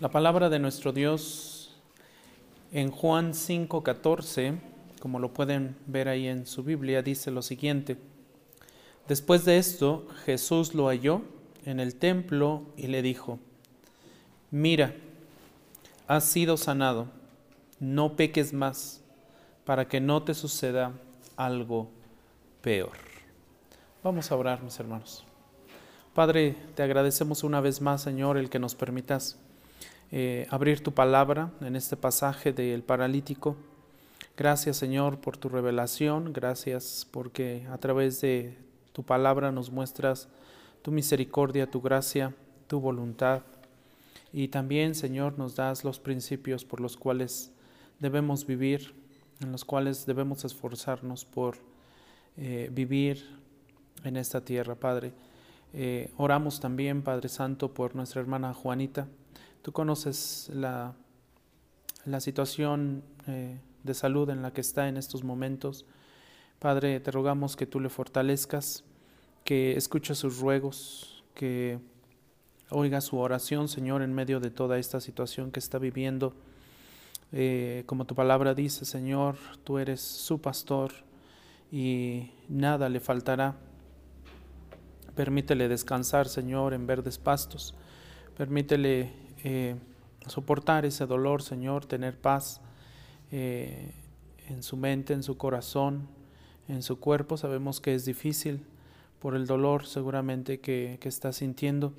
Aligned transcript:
La 0.00 0.10
palabra 0.10 0.48
de 0.48 0.58
nuestro 0.58 0.94
Dios 0.94 1.76
en 2.72 2.90
Juan 2.90 3.34
5:14, 3.34 4.58
como 4.98 5.18
lo 5.18 5.34
pueden 5.34 5.76
ver 5.86 6.08
ahí 6.08 6.26
en 6.26 6.46
su 6.46 6.64
Biblia, 6.64 7.02
dice 7.02 7.30
lo 7.30 7.42
siguiente. 7.42 7.98
Después 9.08 9.44
de 9.44 9.58
esto, 9.58 10.08
Jesús 10.24 10.72
lo 10.74 10.86
halló 10.86 11.20
en 11.66 11.80
el 11.80 11.96
templo 11.96 12.62
y 12.78 12.86
le 12.86 13.02
dijo, 13.02 13.38
mira, 14.50 14.94
has 16.08 16.24
sido 16.24 16.56
sanado, 16.56 17.08
no 17.78 18.16
peques 18.16 18.54
más, 18.54 19.02
para 19.66 19.86
que 19.86 20.00
no 20.00 20.22
te 20.22 20.32
suceda 20.32 20.92
algo 21.36 21.90
peor. 22.62 22.96
Vamos 24.02 24.32
a 24.32 24.36
orar, 24.36 24.62
mis 24.62 24.80
hermanos. 24.80 25.26
Padre, 26.14 26.56
te 26.74 26.82
agradecemos 26.82 27.44
una 27.44 27.60
vez 27.60 27.82
más, 27.82 28.00
Señor, 28.00 28.38
el 28.38 28.48
que 28.48 28.58
nos 28.58 28.74
permitas 28.74 29.36
eh, 30.12 30.46
abrir 30.50 30.82
tu 30.82 30.92
palabra 30.92 31.52
en 31.60 31.76
este 31.76 31.96
pasaje 31.96 32.52
del 32.52 32.82
paralítico. 32.82 33.56
Gracias, 34.36 34.76
Señor, 34.76 35.20
por 35.20 35.36
tu 35.36 35.48
revelación. 35.48 36.32
Gracias 36.32 37.06
porque 37.10 37.66
a 37.70 37.78
través 37.78 38.20
de 38.20 38.56
tu 38.92 39.04
palabra 39.04 39.52
nos 39.52 39.70
muestras 39.70 40.28
tu 40.82 40.90
misericordia, 40.90 41.70
tu 41.70 41.80
gracia, 41.80 42.34
tu 42.66 42.80
voluntad. 42.80 43.42
Y 44.32 44.48
también, 44.48 44.94
Señor, 44.94 45.38
nos 45.38 45.56
das 45.56 45.84
los 45.84 46.00
principios 46.00 46.64
por 46.64 46.80
los 46.80 46.96
cuales 46.96 47.52
debemos 47.98 48.46
vivir, 48.46 48.94
en 49.40 49.52
los 49.52 49.64
cuales 49.64 50.06
debemos 50.06 50.44
esforzarnos 50.44 51.24
por 51.24 51.58
eh, 52.36 52.68
vivir 52.72 53.38
en 54.04 54.16
esta 54.16 54.40
tierra, 54.40 54.74
Padre. 54.74 55.12
Eh, 55.72 56.10
oramos 56.16 56.60
también, 56.60 57.02
Padre 57.02 57.28
Santo, 57.28 57.72
por 57.74 57.94
nuestra 57.94 58.20
hermana 58.20 58.54
Juanita. 58.54 59.06
Tú 59.62 59.72
conoces 59.72 60.50
la, 60.54 60.94
la 62.06 62.20
situación 62.20 63.02
eh, 63.26 63.58
de 63.82 63.94
salud 63.94 64.30
en 64.30 64.42
la 64.42 64.52
que 64.52 64.60
está 64.60 64.88
en 64.88 64.96
estos 64.96 65.22
momentos. 65.22 65.84
Padre, 66.58 67.00
te 67.00 67.10
rogamos 67.10 67.56
que 67.56 67.66
tú 67.66 67.80
le 67.80 67.88
fortalezcas, 67.88 68.84
que 69.44 69.76
escuche 69.76 70.14
sus 70.14 70.40
ruegos, 70.40 71.24
que 71.34 71.78
oiga 72.70 73.00
su 73.00 73.18
oración, 73.18 73.68
Señor, 73.68 74.02
en 74.02 74.14
medio 74.14 74.40
de 74.40 74.50
toda 74.50 74.78
esta 74.78 75.00
situación 75.00 75.50
que 75.50 75.60
está 75.60 75.78
viviendo. 75.78 76.34
Eh, 77.32 77.84
como 77.86 78.06
tu 78.06 78.14
palabra 78.14 78.54
dice, 78.54 78.84
Señor, 78.84 79.36
tú 79.64 79.78
eres 79.78 80.00
su 80.00 80.40
pastor 80.40 80.92
y 81.70 82.30
nada 82.48 82.88
le 82.88 83.00
faltará. 83.00 83.56
Permítele 85.14 85.68
descansar, 85.68 86.28
Señor, 86.28 86.72
en 86.72 86.86
verdes 86.86 87.18
pastos. 87.18 87.74
Permítele 88.36 89.12
eh, 89.44 89.76
soportar 90.26 90.84
ese 90.84 91.06
dolor, 91.06 91.42
Señor, 91.42 91.86
tener 91.86 92.18
paz 92.18 92.60
eh, 93.32 93.92
en 94.48 94.62
su 94.62 94.76
mente, 94.76 95.12
en 95.12 95.22
su 95.22 95.36
corazón, 95.36 96.08
en 96.68 96.82
su 96.82 96.98
cuerpo. 96.98 97.36
Sabemos 97.36 97.80
que 97.80 97.94
es 97.94 98.04
difícil 98.04 98.64
por 99.20 99.34
el 99.34 99.46
dolor 99.46 99.86
seguramente 99.86 100.60
que, 100.60 100.98
que 101.00 101.08
está 101.08 101.32
sintiendo, 101.32 101.92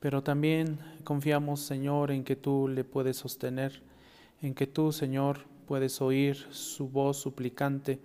pero 0.00 0.22
también 0.22 0.78
confiamos, 1.04 1.60
Señor, 1.60 2.10
en 2.10 2.24
que 2.24 2.36
tú 2.36 2.68
le 2.68 2.84
puedes 2.84 3.16
sostener, 3.16 3.82
en 4.42 4.54
que 4.54 4.66
tú, 4.66 4.92
Señor, 4.92 5.40
puedes 5.66 6.00
oír 6.00 6.46
su 6.50 6.88
voz 6.88 7.18
suplicante 7.18 7.98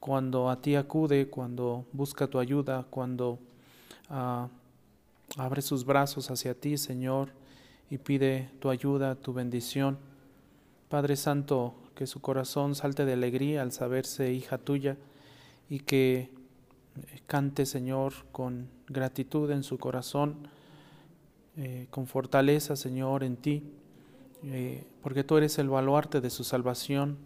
cuando 0.00 0.48
a 0.50 0.62
ti 0.62 0.76
acude, 0.76 1.28
cuando 1.28 1.84
busca 1.92 2.26
tu 2.26 2.38
ayuda, 2.38 2.86
cuando 2.88 3.38
Ah, 4.08 4.48
abre 5.36 5.62
sus 5.62 5.84
brazos 5.84 6.30
hacia 6.30 6.54
ti, 6.54 6.76
Señor, 6.76 7.30
y 7.90 7.98
pide 7.98 8.50
tu 8.60 8.70
ayuda, 8.70 9.14
tu 9.14 9.32
bendición. 9.32 9.98
Padre 10.88 11.16
Santo, 11.16 11.74
que 11.94 12.06
su 12.06 12.20
corazón 12.20 12.74
salte 12.74 13.04
de 13.04 13.14
alegría 13.14 13.62
al 13.62 13.72
saberse 13.72 14.32
hija 14.32 14.58
tuya 14.58 14.96
y 15.68 15.80
que 15.80 16.30
cante, 17.26 17.66
Señor, 17.66 18.12
con 18.32 18.68
gratitud 18.88 19.50
en 19.50 19.62
su 19.62 19.78
corazón, 19.78 20.48
eh, 21.56 21.86
con 21.90 22.06
fortaleza, 22.06 22.76
Señor, 22.76 23.24
en 23.24 23.36
ti, 23.36 23.62
eh, 24.44 24.84
porque 25.02 25.24
tú 25.24 25.36
eres 25.36 25.58
el 25.58 25.68
baluarte 25.68 26.20
de 26.20 26.30
su 26.30 26.44
salvación, 26.44 27.16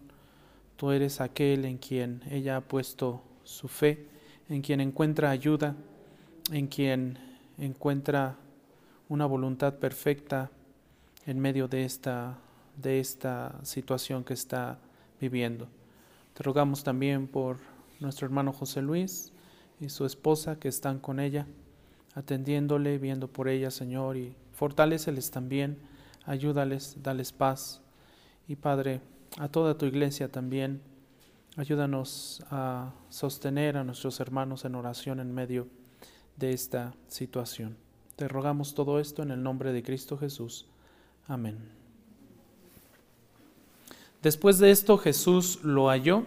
tú 0.77 0.93
eres 0.93 1.21
aquel 1.21 1.65
en 1.65 1.79
quien 1.79 2.23
ella 2.31 2.57
ha 2.57 2.61
puesto 2.61 3.23
su 3.45 3.69
fe, 3.69 4.07
en 4.49 4.63
quien 4.63 4.81
encuentra 4.81 5.31
ayuda 5.31 5.77
en 6.51 6.67
quien 6.67 7.19
encuentra 7.59 8.37
una 9.11 9.27
voluntad 9.27 9.75
perfecta 9.75 10.51
en 11.27 11.41
medio 11.41 11.67
de 11.67 11.85
esta, 11.85 12.39
de 12.77 13.01
esta 13.01 13.59
situación 13.65 14.23
que 14.23 14.35
está 14.35 14.79
viviendo. 15.21 15.67
Te 16.33 16.45
rogamos 16.45 16.85
también 16.85 17.27
por 17.27 17.59
nuestro 17.99 18.25
hermano 18.27 18.53
José 18.53 18.83
Luis 18.83 19.33
y 19.81 19.89
su 19.89 20.07
esposa 20.07 20.61
que 20.61 20.69
están 20.69 21.01
con 21.01 21.19
ella, 21.19 21.49
atendiéndole, 22.15 22.99
viendo 22.99 23.27
por 23.27 23.49
ella, 23.49 23.73
Señor, 23.73 24.17
y 24.17 24.37
fortaleceles 24.53 25.33
también, 25.33 25.79
ayúdales, 26.25 26.97
dales 27.03 27.33
paz. 27.33 27.81
Y 28.47 28.55
Padre, 28.55 29.01
a 29.39 29.49
toda 29.49 29.77
tu 29.77 29.87
iglesia 29.87 30.29
también, 30.29 30.83
ayúdanos 31.57 32.45
a 32.49 32.93
sostener 33.09 33.77
a 33.77 33.83
nuestros 33.83 34.21
hermanos 34.21 34.65
en 34.65 34.77
oración 34.77 35.19
en 35.19 35.35
medio 35.35 35.67
de 36.37 36.53
esta 36.53 36.95
situación. 37.09 37.90
Te 38.21 38.29
rogamos 38.29 38.75
todo 38.75 39.01
esto 39.01 39.23
en 39.23 39.31
el 39.31 39.43
nombre 39.43 39.73
de 39.73 39.83
Cristo 39.83 40.19
Jesús. 40.19 40.67
Amén. 41.27 41.57
Después 44.23 44.59
de 44.59 44.71
esto 44.71 44.99
Jesús 44.99 45.61
lo 45.63 45.89
halló 45.89 46.27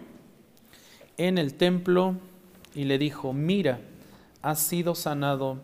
en 1.18 1.38
el 1.38 1.54
templo 1.54 2.16
y 2.74 2.82
le 2.82 2.98
dijo, 2.98 3.32
mira, 3.32 3.78
has 4.42 4.58
sido 4.58 4.96
sanado, 4.96 5.58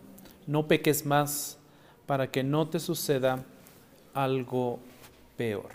no 0.47 0.69
peques 0.69 1.05
más 1.05 1.57
para 2.05 2.31
que 2.31 2.43
no 2.43 2.69
te 2.69 2.79
suceda 2.79 3.43
algo 4.13 4.79
peor. 5.35 5.67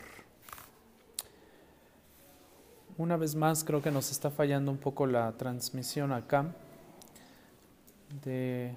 Una 2.97 3.19
vez 3.19 3.35
más 3.35 3.63
creo 3.63 3.83
que 3.83 3.91
nos 3.91 4.11
está 4.11 4.31
fallando 4.31 4.71
un 4.71 4.79
poco 4.79 5.07
la 5.07 5.33
transmisión 5.33 6.13
acá 6.13 6.47
de 8.25 8.75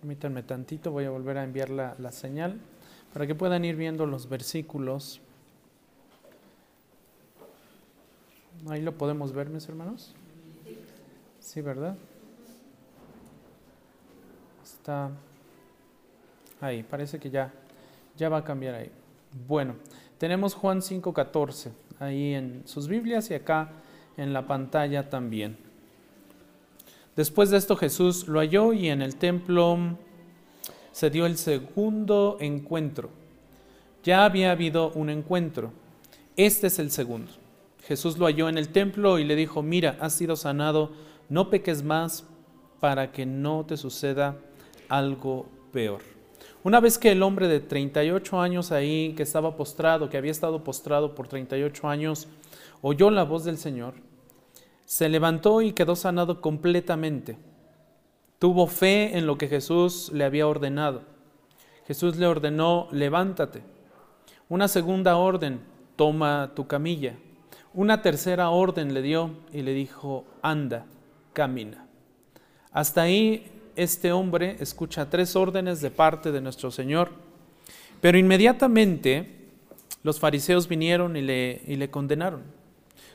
Permítanme 0.00 0.42
tantito, 0.42 0.90
voy 0.90 1.04
a 1.04 1.10
volver 1.10 1.36
a 1.36 1.44
enviar 1.44 1.68
la, 1.68 1.94
la, 1.98 2.10
señal 2.10 2.58
para 3.12 3.26
que 3.26 3.34
puedan 3.34 3.64
ir 3.64 3.76
viendo 3.76 4.06
los 4.06 4.28
versículos. 4.28 5.20
Ahí 8.68 8.80
lo 8.80 8.96
podemos 8.96 9.32
ver, 9.32 9.50
mis 9.50 9.68
hermanos. 9.68 10.14
Sí, 11.38 11.60
¿verdad? 11.60 11.96
Está 14.62 15.10
ahí, 16.60 16.82
parece 16.82 17.18
que 17.18 17.28
ya, 17.28 17.52
ya 18.16 18.28
va 18.28 18.38
a 18.38 18.44
cambiar 18.44 18.76
ahí. 18.76 18.90
Bueno, 19.46 19.74
tenemos 20.18 20.54
Juan 20.54 20.80
5.14 20.80 21.70
ahí 21.98 22.34
en 22.34 22.62
sus 22.66 22.88
Biblias 22.88 23.30
y 23.30 23.34
acá 23.34 23.70
en 24.16 24.32
la 24.32 24.46
pantalla 24.46 25.10
también. 25.10 25.69
Después 27.20 27.50
de 27.50 27.58
esto 27.58 27.76
Jesús 27.76 28.28
lo 28.28 28.40
halló 28.40 28.72
y 28.72 28.88
en 28.88 29.02
el 29.02 29.16
templo 29.16 29.76
se 30.90 31.10
dio 31.10 31.26
el 31.26 31.36
segundo 31.36 32.38
encuentro. 32.40 33.10
Ya 34.02 34.24
había 34.24 34.52
habido 34.52 34.90
un 34.92 35.10
encuentro. 35.10 35.70
Este 36.38 36.68
es 36.68 36.78
el 36.78 36.90
segundo. 36.90 37.30
Jesús 37.86 38.16
lo 38.16 38.24
halló 38.24 38.48
en 38.48 38.56
el 38.56 38.70
templo 38.70 39.18
y 39.18 39.24
le 39.24 39.36
dijo, 39.36 39.60
mira, 39.60 39.98
has 40.00 40.14
sido 40.14 40.34
sanado, 40.34 40.92
no 41.28 41.50
peques 41.50 41.82
más 41.82 42.24
para 42.80 43.12
que 43.12 43.26
no 43.26 43.66
te 43.66 43.76
suceda 43.76 44.38
algo 44.88 45.44
peor. 45.74 46.00
Una 46.64 46.80
vez 46.80 46.96
que 46.96 47.12
el 47.12 47.22
hombre 47.22 47.48
de 47.48 47.60
38 47.60 48.40
años 48.40 48.72
ahí, 48.72 49.12
que 49.14 49.24
estaba 49.24 49.58
postrado, 49.58 50.08
que 50.08 50.16
había 50.16 50.30
estado 50.30 50.64
postrado 50.64 51.14
por 51.14 51.28
38 51.28 51.86
años, 51.86 52.28
oyó 52.80 53.10
la 53.10 53.24
voz 53.24 53.44
del 53.44 53.58
Señor, 53.58 53.92
se 54.90 55.08
levantó 55.08 55.62
y 55.62 55.70
quedó 55.70 55.94
sanado 55.94 56.40
completamente. 56.40 57.38
Tuvo 58.40 58.66
fe 58.66 59.16
en 59.16 59.24
lo 59.24 59.38
que 59.38 59.46
Jesús 59.46 60.10
le 60.12 60.24
había 60.24 60.48
ordenado. 60.48 61.02
Jesús 61.86 62.16
le 62.16 62.26
ordenó, 62.26 62.88
levántate. 62.90 63.62
Una 64.48 64.66
segunda 64.66 65.16
orden, 65.16 65.60
toma 65.94 66.50
tu 66.56 66.66
camilla. 66.66 67.14
Una 67.72 68.02
tercera 68.02 68.50
orden 68.50 68.92
le 68.92 69.00
dio 69.00 69.30
y 69.52 69.62
le 69.62 69.74
dijo, 69.74 70.24
anda, 70.42 70.86
camina. 71.34 71.86
Hasta 72.72 73.02
ahí 73.02 73.46
este 73.76 74.10
hombre 74.10 74.56
escucha 74.58 75.08
tres 75.08 75.36
órdenes 75.36 75.80
de 75.80 75.92
parte 75.92 76.32
de 76.32 76.40
nuestro 76.40 76.72
Señor, 76.72 77.12
pero 78.00 78.18
inmediatamente 78.18 79.50
los 80.02 80.18
fariseos 80.18 80.66
vinieron 80.66 81.16
y 81.16 81.20
le, 81.20 81.62
y 81.64 81.76
le 81.76 81.90
condenaron. 81.92 82.59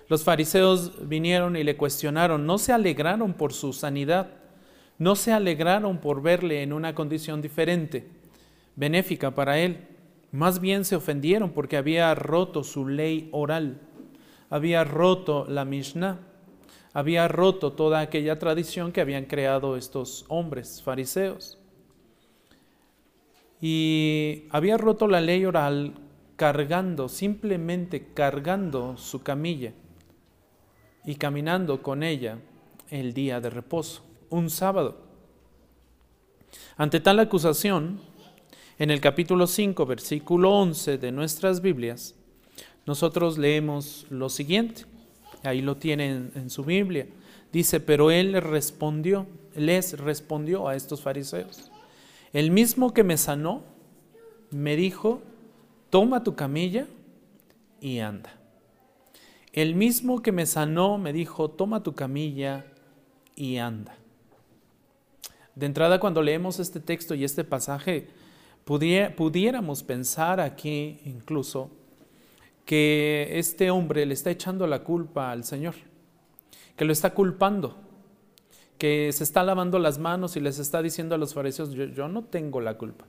Los 0.07 0.23
fariseos 0.23 1.07
vinieron 1.07 1.55
y 1.55 1.63
le 1.63 1.77
cuestionaron, 1.77 2.45
no 2.45 2.57
se 2.57 2.73
alegraron 2.73 3.33
por 3.33 3.53
su 3.53 3.73
sanidad, 3.73 4.29
No 4.97 5.17
se 5.17 5.33
alegraron 5.33 5.97
por 5.97 6.21
verle 6.21 6.63
en 6.63 6.71
una 6.71 6.95
condición 6.95 7.41
diferente, 7.41 8.07
benéfica 8.77 9.31
para 9.31 9.59
él. 9.59 9.87
Más 10.31 10.61
bien 10.61 10.85
se 10.85 10.95
ofendieron 10.95 11.51
porque 11.51 11.75
había 11.75 12.15
roto 12.15 12.63
su 12.63 12.87
ley 12.87 13.27
oral, 13.33 13.81
había 14.49 14.85
roto 14.85 15.45
la 15.49 15.65
Mishnah, 15.65 16.19
había 16.93 17.27
roto 17.27 17.73
toda 17.73 17.99
aquella 17.99 18.39
tradición 18.39 18.93
que 18.93 19.01
habían 19.01 19.25
creado 19.25 19.75
estos 19.75 20.23
hombres 20.29 20.81
fariseos. 20.81 21.57
Y 23.59 24.45
había 24.49 24.77
roto 24.77 25.09
la 25.09 25.19
ley 25.19 25.43
oral 25.43 25.93
cargando, 26.37 27.09
simplemente 27.09 28.13
cargando 28.13 28.95
su 28.95 29.23
camilla 29.23 29.73
y 31.05 31.15
caminando 31.15 31.81
con 31.81 32.03
ella 32.03 32.37
el 32.89 33.13
día 33.13 33.39
de 33.39 33.49
reposo, 33.49 34.03
un 34.29 34.49
sábado. 34.49 34.97
Ante 36.77 36.99
tal 36.99 37.19
acusación, 37.19 37.99
en 38.77 38.91
el 38.91 38.99
capítulo 38.99 39.47
5, 39.47 39.85
versículo 39.85 40.51
11 40.51 40.97
de 40.97 41.11
nuestras 41.11 41.61
Biblias, 41.61 42.15
nosotros 42.85 43.37
leemos 43.37 44.05
lo 44.09 44.29
siguiente. 44.29 44.85
Ahí 45.43 45.61
lo 45.61 45.77
tienen 45.77 46.31
en 46.35 46.49
su 46.49 46.63
Biblia. 46.63 47.07
Dice, 47.51 47.79
pero 47.79 48.11
él 48.11 48.33
respondió, 48.41 49.27
les 49.55 49.97
respondió 49.97 50.67
a 50.67 50.75
estos 50.75 51.01
fariseos. 51.01 51.71
El 52.33 52.51
mismo 52.51 52.93
que 52.93 53.03
me 53.03 53.17
sanó, 53.17 53.63
me 54.51 54.75
dijo, 54.75 55.21
toma 55.89 56.23
tu 56.23 56.35
camilla 56.35 56.87
y 57.79 57.99
anda. 57.99 58.37
El 59.55 59.73
mismo 59.73 60.21
que 60.21 60.33
me 60.33 60.45
sanó 60.45 60.97
me 60.97 61.13
dijo, 61.13 61.49
toma 61.49 61.81
tu 61.81 61.95
camilla 61.95 62.65
y 63.37 63.55
anda. 63.55 63.95
De 65.55 65.65
entrada, 65.65 66.01
cuando 66.01 66.21
leemos 66.21 66.59
este 66.59 66.81
texto 66.81 67.15
y 67.15 67.23
este 67.23 67.45
pasaje, 67.45 68.09
pudiéramos 68.65 69.81
pensar 69.81 70.41
aquí 70.41 70.99
incluso 71.05 71.71
que 72.65 73.29
este 73.31 73.71
hombre 73.71 74.05
le 74.05 74.13
está 74.13 74.29
echando 74.29 74.67
la 74.67 74.83
culpa 74.83 75.31
al 75.31 75.45
Señor, 75.45 75.75
que 76.75 76.83
lo 76.83 76.91
está 76.91 77.13
culpando, 77.13 77.77
que 78.77 79.09
se 79.13 79.23
está 79.23 79.41
lavando 79.41 79.79
las 79.79 79.99
manos 79.99 80.35
y 80.35 80.41
les 80.41 80.59
está 80.59 80.81
diciendo 80.81 81.15
a 81.15 81.17
los 81.17 81.33
fariseos, 81.33 81.71
yo, 81.71 82.09
no 82.09 82.25
tengo 82.25 82.59
la 82.59 82.77
culpa. 82.77 83.05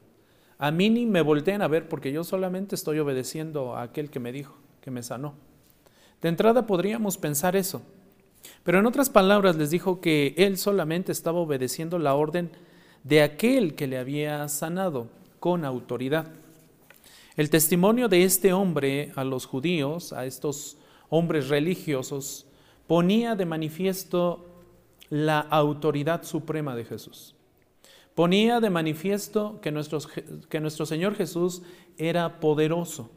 A 0.59 0.71
mí 0.71 0.91
ni 0.91 1.07
me 1.07 1.23
volteen 1.23 1.61
a 1.61 1.67
ver 1.67 1.89
porque 1.89 2.13
yo 2.13 2.23
solamente 2.23 2.77
estoy 2.77 3.01
obedeciendo 3.01 3.75
a 3.75 3.83
aquel 3.83 4.11
que 4.11 4.21
me 4.21 4.31
dijo, 4.31 4.57
que 4.81 4.93
me 4.93 5.03
sanó. 5.03 5.35
De 6.23 6.29
entrada 6.29 6.67
podríamos 6.67 7.19
pensar 7.19 7.57
eso. 7.57 7.83
Pero 8.65 8.81
en 8.81 8.87
otras 8.87 9.11
palabras 9.11 9.57
les 9.57 9.71
dijo 9.71 10.01
que 10.01 10.35
él 10.37 10.59
solamente 10.59 11.13
estaba 11.13 11.41
obedeciendo 11.41 11.99
la 11.99 12.15
orden 12.15 12.51
de 13.05 13.23
aquel 13.23 13.75
que 13.75 13.87
le 13.87 13.99
había 13.99 14.49
sanado 14.49 15.09
con 15.39 15.65
autoridad. 15.65 16.27
El 17.37 17.51
testimonio 17.51 18.09
de 18.09 18.25
este 18.25 18.53
hombre 18.53 19.13
a 19.15 19.23
los 19.23 19.47
judíos, 19.47 20.13
a 20.13 20.27
estos 20.27 20.79
hombres 21.11 21.49
religiosos, 21.49 22.47
ponía 22.87 23.35
de 23.35 23.47
manifiesto 23.47 24.47
la 25.11 25.41
autoridad 25.41 26.25
suprema 26.25 26.75
de 26.75 26.85
Jesús. 26.85 27.35
Ponía 28.15 28.61
de 28.61 28.71
manifiesto 28.71 29.61
que, 29.61 29.71
que 30.49 30.61
nuestro 30.61 30.87
Señor 30.87 31.15
Jesús 31.15 31.63
era 31.99 32.41
poderoso, 32.41 33.11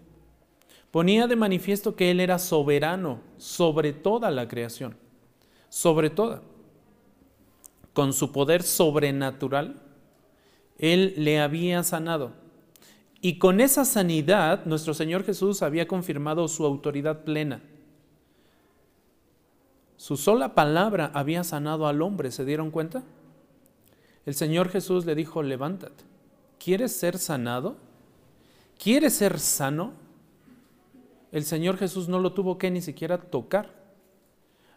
ponía 0.92 1.28
de 1.28 1.36
manifiesto 1.36 1.96
que 1.96 2.12
Él 2.12 2.20
era 2.20 2.40
soberano 2.40 3.22
sobre 3.38 3.94
toda 3.94 4.32
la 4.32 4.48
creación, 4.48 4.96
sobre 5.70 6.10
toda. 6.10 6.42
Con 7.94 8.14
su 8.14 8.32
poder 8.32 8.64
sobrenatural, 8.64 9.82
Él 10.78 11.14
le 11.18 11.40
había 11.40 11.84
sanado. 11.84 12.34
Y 13.22 13.38
con 13.38 13.60
esa 13.60 13.84
sanidad, 13.84 14.66
nuestro 14.66 14.94
Señor 14.94 15.26
Jesús 15.26 15.62
había 15.62 15.88
confirmado 15.88 16.48
su 16.48 16.66
autoridad 16.66 17.24
plena. 17.24 17.62
Su 19.98 20.16
sola 20.16 20.56
palabra 20.56 21.12
había 21.14 21.44
sanado 21.44 21.86
al 21.86 22.02
hombre, 22.02 22.32
¿se 22.32 22.46
dieron 22.46 22.72
cuenta? 22.72 23.04
El 24.26 24.34
Señor 24.34 24.70
Jesús 24.70 25.06
le 25.06 25.16
dijo, 25.16 25.44
levántate. 25.44 26.06
¿Quieres 26.58 26.96
ser 26.96 27.18
sanado? 27.18 27.76
¿Quieres 28.82 29.16
ser 29.16 29.40
sano? 29.40 29.92
El 31.32 31.44
Señor 31.44 31.78
Jesús 31.78 32.08
no 32.10 32.20
lo 32.20 32.34
tuvo 32.34 32.58
que 32.58 32.72
ni 32.72 32.82
siquiera 32.82 33.18
tocar. 33.18 33.74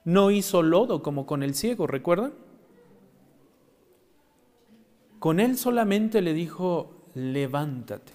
No 0.05 0.31
hizo 0.31 0.63
lodo 0.63 1.03
como 1.03 1.27
con 1.27 1.43
el 1.43 1.55
ciego, 1.55 1.87
¿recuerdan? 1.87 2.33
Con 5.19 5.39
él 5.39 5.57
solamente 5.57 6.21
le 6.21 6.35
dijo, 6.35 6.91
levántate. 7.15 8.13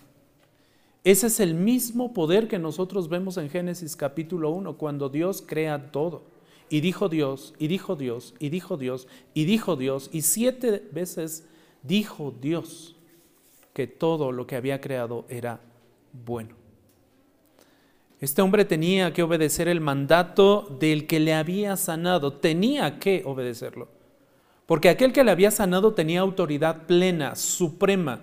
Ese 1.03 1.27
es 1.27 1.39
el 1.39 1.53
mismo 1.53 2.13
poder 2.13 2.49
que 2.49 2.59
nosotros 2.59 3.07
vemos 3.07 3.37
en 3.37 3.49
Génesis 3.49 3.95
capítulo 3.95 4.49
1, 4.49 4.77
cuando 4.77 5.07
Dios 5.07 5.41
crea 5.45 5.91
todo. 5.91 6.23
Y 6.69 6.81
dijo 6.81 7.07
Dios, 7.07 7.53
y 7.57 7.67
dijo 7.67 7.95
Dios, 7.95 8.33
y 8.39 8.49
dijo 8.49 8.75
Dios, 8.75 9.07
y 9.33 9.45
dijo 9.45 9.77
Dios, 9.77 10.09
y 10.11 10.23
siete 10.23 10.85
veces 10.91 11.47
dijo 11.81 12.35
Dios 12.41 12.97
que 13.73 13.87
todo 13.87 14.33
lo 14.33 14.45
que 14.45 14.57
había 14.57 14.81
creado 14.81 15.25
era 15.29 15.61
bueno. 16.25 16.66
Este 18.19 18.41
hombre 18.41 18.65
tenía 18.65 19.13
que 19.13 19.21
obedecer 19.21 19.67
el 19.67 19.79
mandato 19.79 20.75
del 20.79 21.05
que 21.05 21.19
le 21.19 21.33
había 21.33 21.77
sanado, 21.77 22.33
tenía 22.33 22.97
que 22.99 23.21
obedecerlo. 23.25 23.89
Porque 24.65 24.89
aquel 24.89 25.13
que 25.13 25.23
le 25.23 25.31
había 25.31 25.51
sanado 25.51 25.93
tenía 25.93 26.21
autoridad 26.21 26.87
plena, 26.87 27.35
suprema. 27.35 28.21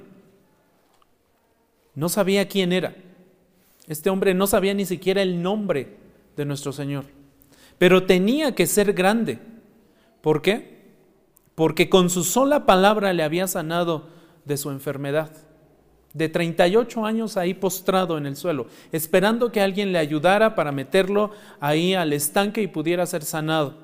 No 1.95 2.09
sabía 2.09 2.49
quién 2.49 2.73
era. 2.73 2.97
Este 3.87 4.11
hombre 4.11 4.35
no 4.35 4.47
sabía 4.47 4.75
ni 4.75 4.85
siquiera 4.85 5.23
el 5.23 5.43
nombre 5.43 5.97
de 6.37 6.45
nuestro 6.45 6.73
Señor. 6.73 7.05
Pero 7.79 8.05
tenía 8.05 8.55
que 8.55 8.67
ser 8.67 8.93
grande. 8.95 9.39
¿Por 10.21 10.43
qué? 10.43 10.83
Porque 11.55 11.89
con 11.89 12.11
su 12.11 12.25
sola 12.25 12.67
palabra 12.67 13.13
le 13.13 13.23
había 13.23 13.47
sanado 13.47 14.09
de 14.45 14.57
su 14.57 14.71
enfermedad 14.71 15.31
de 16.15 16.29
38 16.29 17.05
años 17.05 17.37
ahí 17.37 17.55
postrado 17.55 18.17
en 18.17 18.25
el 18.25 18.37
suelo, 18.37 18.69
esperando 18.93 19.51
que 19.51 19.61
alguien 19.61 19.93
le 19.93 19.99
ayudara 19.99 20.55
para 20.55 20.71
meterlo 20.71 21.33
ahí 21.61 21.95
al 21.95 22.13
estanque 22.13 22.63
y 22.63 22.69
pudiera 22.69 23.05
ser 23.05 23.25
sanado. 23.25 23.83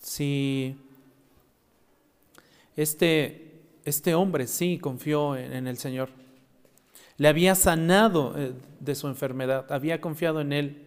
Si 0.00 0.74
este, 2.76 3.60
este 3.84 4.14
hombre 4.14 4.46
sí 4.46 4.78
confió 4.78 5.36
en, 5.36 5.66
el 5.66 5.76
Señor, 5.76 6.08
le 7.18 7.28
había 7.28 7.54
sanado 7.54 8.34
eh, 8.38 8.54
de 8.80 8.94
su 8.94 9.06
enfermedad, 9.06 9.70
había 9.70 10.00
confiado 10.00 10.40
en 10.40 10.54
Él, 10.54 10.86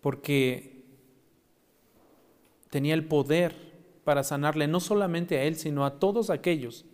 porque 0.00 0.82
tenía 2.70 2.94
el 2.94 3.04
poder 3.04 3.67
para 4.08 4.24
sanarle 4.24 4.66
no 4.68 4.80
solamente 4.80 5.36
a 5.36 5.42
él, 5.42 5.56
sino 5.56 5.84
a 5.84 5.98
todos 5.98 6.30
aquellos 6.30 6.86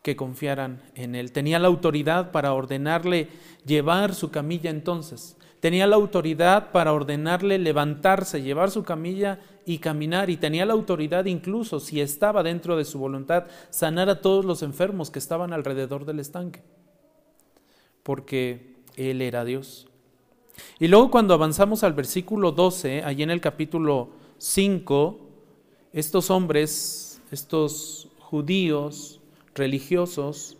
que 0.00 0.14
confiaran 0.14 0.80
en 0.94 1.16
él. 1.16 1.32
Tenía 1.32 1.58
la 1.58 1.66
autoridad 1.66 2.30
para 2.30 2.52
ordenarle 2.52 3.26
llevar 3.66 4.14
su 4.14 4.30
camilla 4.30 4.70
entonces. 4.70 5.36
Tenía 5.58 5.88
la 5.88 5.96
autoridad 5.96 6.70
para 6.70 6.92
ordenarle 6.92 7.58
levantarse, 7.58 8.42
llevar 8.42 8.70
su 8.70 8.84
camilla 8.84 9.40
y 9.66 9.78
caminar. 9.78 10.30
Y 10.30 10.36
tenía 10.36 10.64
la 10.66 10.74
autoridad 10.74 11.24
incluso, 11.24 11.80
si 11.80 12.00
estaba 12.00 12.44
dentro 12.44 12.76
de 12.76 12.84
su 12.84 13.00
voluntad, 13.00 13.46
sanar 13.70 14.08
a 14.08 14.20
todos 14.20 14.44
los 14.44 14.62
enfermos 14.62 15.10
que 15.10 15.18
estaban 15.18 15.52
alrededor 15.52 16.04
del 16.04 16.20
estanque. 16.20 16.62
Porque 18.04 18.76
Él 18.94 19.20
era 19.20 19.44
Dios. 19.44 19.88
Y 20.78 20.86
luego 20.86 21.10
cuando 21.10 21.34
avanzamos 21.34 21.82
al 21.82 21.94
versículo 21.94 22.52
12, 22.52 23.02
allí 23.02 23.24
en 23.24 23.32
el 23.32 23.40
capítulo 23.40 24.10
5, 24.38 25.29
estos 25.92 26.30
hombres, 26.30 27.20
estos 27.30 28.08
judíos 28.18 29.20
religiosos, 29.54 30.56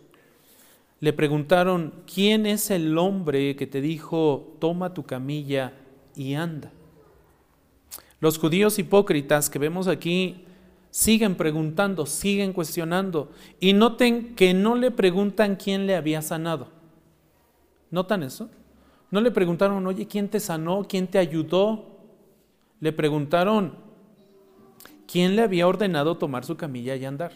le 0.99 1.13
preguntaron, 1.13 1.93
¿quién 2.11 2.45
es 2.45 2.69
el 2.69 2.97
hombre 2.97 3.55
que 3.55 3.65
te 3.65 3.81
dijo, 3.81 4.55
toma 4.59 4.93
tu 4.93 5.03
camilla 5.03 5.73
y 6.15 6.35
anda? 6.35 6.71
Los 8.19 8.37
judíos 8.37 8.77
hipócritas 8.77 9.49
que 9.49 9.57
vemos 9.57 9.87
aquí 9.87 10.45
siguen 10.91 11.35
preguntando, 11.35 12.05
siguen 12.05 12.53
cuestionando 12.53 13.31
y 13.59 13.73
noten 13.73 14.35
que 14.35 14.53
no 14.53 14.75
le 14.75 14.91
preguntan 14.91 15.55
quién 15.55 15.87
le 15.87 15.95
había 15.95 16.21
sanado. 16.21 16.67
¿Notan 17.89 18.21
eso? 18.21 18.49
No 19.09 19.21
le 19.21 19.31
preguntaron, 19.31 19.85
oye, 19.87 20.07
¿quién 20.07 20.29
te 20.29 20.39
sanó? 20.39 20.85
¿Quién 20.87 21.07
te 21.07 21.17
ayudó? 21.17 21.97
Le 22.79 22.93
preguntaron, 22.93 23.75
¿Quién 25.11 25.35
le 25.35 25.41
había 25.41 25.67
ordenado 25.67 26.15
tomar 26.15 26.45
su 26.45 26.55
camilla 26.55 26.95
y 26.95 27.03
andar? 27.03 27.33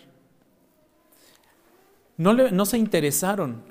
No, 2.15 2.65
se 2.65 2.77
interesaron 2.77 3.63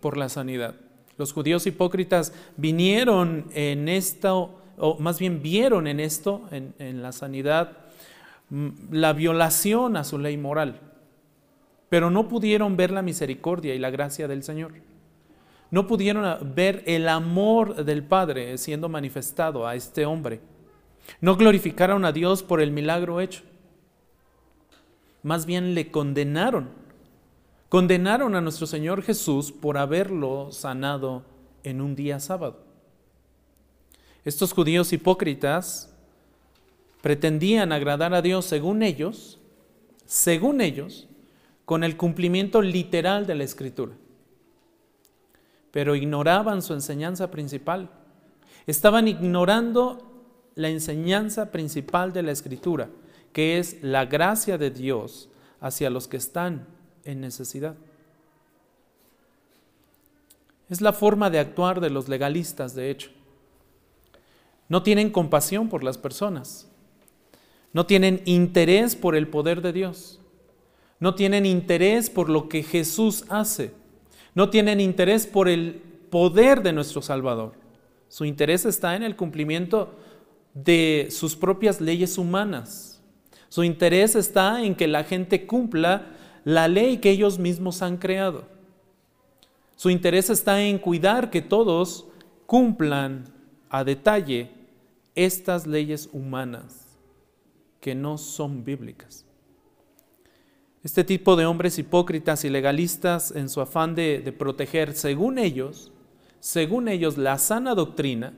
por 0.00 0.16
la 0.16 0.28
sanidad. 0.28 0.76
Los 1.16 1.32
judíos 1.32 1.66
hipócritas 1.66 2.32
vinieron 2.56 3.46
en 3.52 3.88
esto, 3.88 4.60
o 4.76 4.98
más 5.00 5.18
bien 5.18 5.42
vieron 5.42 5.88
en 5.88 5.98
esto, 5.98 6.42
en, 6.52 6.72
en 6.78 7.02
la 7.02 7.10
sanidad, 7.10 7.78
la 8.92 9.12
violación 9.12 9.96
a 9.96 10.04
su 10.04 10.18
ley 10.18 10.36
moral, 10.36 10.80
pero 11.88 12.10
no 12.10 12.28
pudieron 12.28 12.76
ver 12.76 12.92
la 12.92 13.02
misericordia 13.02 13.74
y 13.74 13.80
la 13.80 13.90
gracia 13.90 14.28
del 14.28 14.44
Señor. 14.44 14.74
No 15.72 15.88
pudieron 15.88 16.54
ver 16.54 16.84
el 16.86 17.08
amor 17.08 17.84
del 17.84 18.04
Padre 18.04 18.56
siendo 18.56 18.88
manifestado 18.88 19.66
a 19.66 19.74
este 19.74 20.06
hombre. 20.06 20.40
No 21.20 21.36
glorificaron 21.36 22.04
a 22.04 22.12
Dios 22.12 22.42
por 22.42 22.60
el 22.60 22.70
milagro 22.70 23.20
hecho. 23.20 23.42
Más 25.22 25.46
bien 25.46 25.74
le 25.74 25.90
condenaron. 25.90 26.70
Condenaron 27.68 28.34
a 28.34 28.40
nuestro 28.40 28.66
Señor 28.66 29.02
Jesús 29.02 29.52
por 29.52 29.76
haberlo 29.76 30.50
sanado 30.52 31.24
en 31.64 31.80
un 31.80 31.94
día 31.94 32.20
sábado. 32.20 32.60
Estos 34.24 34.52
judíos 34.52 34.92
hipócritas 34.92 35.94
pretendían 37.02 37.72
agradar 37.72 38.14
a 38.14 38.22
Dios 38.22 38.44
según 38.44 38.82
ellos, 38.82 39.38
según 40.06 40.60
ellos, 40.60 41.08
con 41.64 41.84
el 41.84 41.96
cumplimiento 41.96 42.62
literal 42.62 43.26
de 43.26 43.34
la 43.34 43.44
escritura. 43.44 43.92
Pero 45.70 45.94
ignoraban 45.94 46.62
su 46.62 46.72
enseñanza 46.72 47.30
principal. 47.30 47.90
Estaban 48.66 49.06
ignorando 49.08 50.07
la 50.58 50.68
enseñanza 50.68 51.52
principal 51.52 52.12
de 52.12 52.24
la 52.24 52.32
escritura, 52.32 52.90
que 53.32 53.60
es 53.60 53.80
la 53.80 54.06
gracia 54.06 54.58
de 54.58 54.72
Dios 54.72 55.28
hacia 55.60 55.88
los 55.88 56.08
que 56.08 56.16
están 56.16 56.66
en 57.04 57.20
necesidad. 57.20 57.76
Es 60.68 60.80
la 60.80 60.92
forma 60.92 61.30
de 61.30 61.38
actuar 61.38 61.80
de 61.80 61.90
los 61.90 62.08
legalistas, 62.08 62.74
de 62.74 62.90
hecho. 62.90 63.10
No 64.68 64.82
tienen 64.82 65.10
compasión 65.10 65.68
por 65.68 65.84
las 65.84 65.96
personas. 65.96 66.68
No 67.72 67.86
tienen 67.86 68.20
interés 68.24 68.96
por 68.96 69.14
el 69.14 69.28
poder 69.28 69.62
de 69.62 69.72
Dios. 69.72 70.18
No 70.98 71.14
tienen 71.14 71.46
interés 71.46 72.10
por 72.10 72.28
lo 72.28 72.48
que 72.48 72.64
Jesús 72.64 73.24
hace. 73.28 73.70
No 74.34 74.50
tienen 74.50 74.80
interés 74.80 75.28
por 75.28 75.48
el 75.48 75.80
poder 76.10 76.64
de 76.64 76.72
nuestro 76.72 77.00
Salvador. 77.00 77.52
Su 78.08 78.24
interés 78.24 78.64
está 78.64 78.96
en 78.96 79.04
el 79.04 79.14
cumplimiento 79.14 79.94
de 80.64 81.08
sus 81.10 81.36
propias 81.36 81.80
leyes 81.80 82.18
humanas. 82.18 83.02
Su 83.48 83.64
interés 83.64 84.14
está 84.14 84.62
en 84.62 84.74
que 84.74 84.86
la 84.88 85.04
gente 85.04 85.46
cumpla 85.46 86.06
la 86.44 86.68
ley 86.68 86.98
que 86.98 87.10
ellos 87.10 87.38
mismos 87.38 87.82
han 87.82 87.96
creado. 87.96 88.44
Su 89.76 89.90
interés 89.90 90.30
está 90.30 90.62
en 90.62 90.78
cuidar 90.78 91.30
que 91.30 91.40
todos 91.40 92.06
cumplan 92.46 93.24
a 93.70 93.84
detalle 93.84 94.50
estas 95.14 95.66
leyes 95.66 96.08
humanas 96.12 96.98
que 97.80 97.94
no 97.94 98.18
son 98.18 98.64
bíblicas. 98.64 99.24
Este 100.82 101.04
tipo 101.04 101.36
de 101.36 101.46
hombres 101.46 101.78
hipócritas 101.78 102.44
y 102.44 102.50
legalistas 102.50 103.30
en 103.34 103.48
su 103.48 103.60
afán 103.60 103.94
de, 103.94 104.34
proteger, 104.36 104.94
según 104.94 105.38
ellos, 105.38 105.92
según 106.40 106.88
ellos, 106.88 107.18
la 107.18 107.36
sana 107.38 107.74
doctrina, 107.74 108.32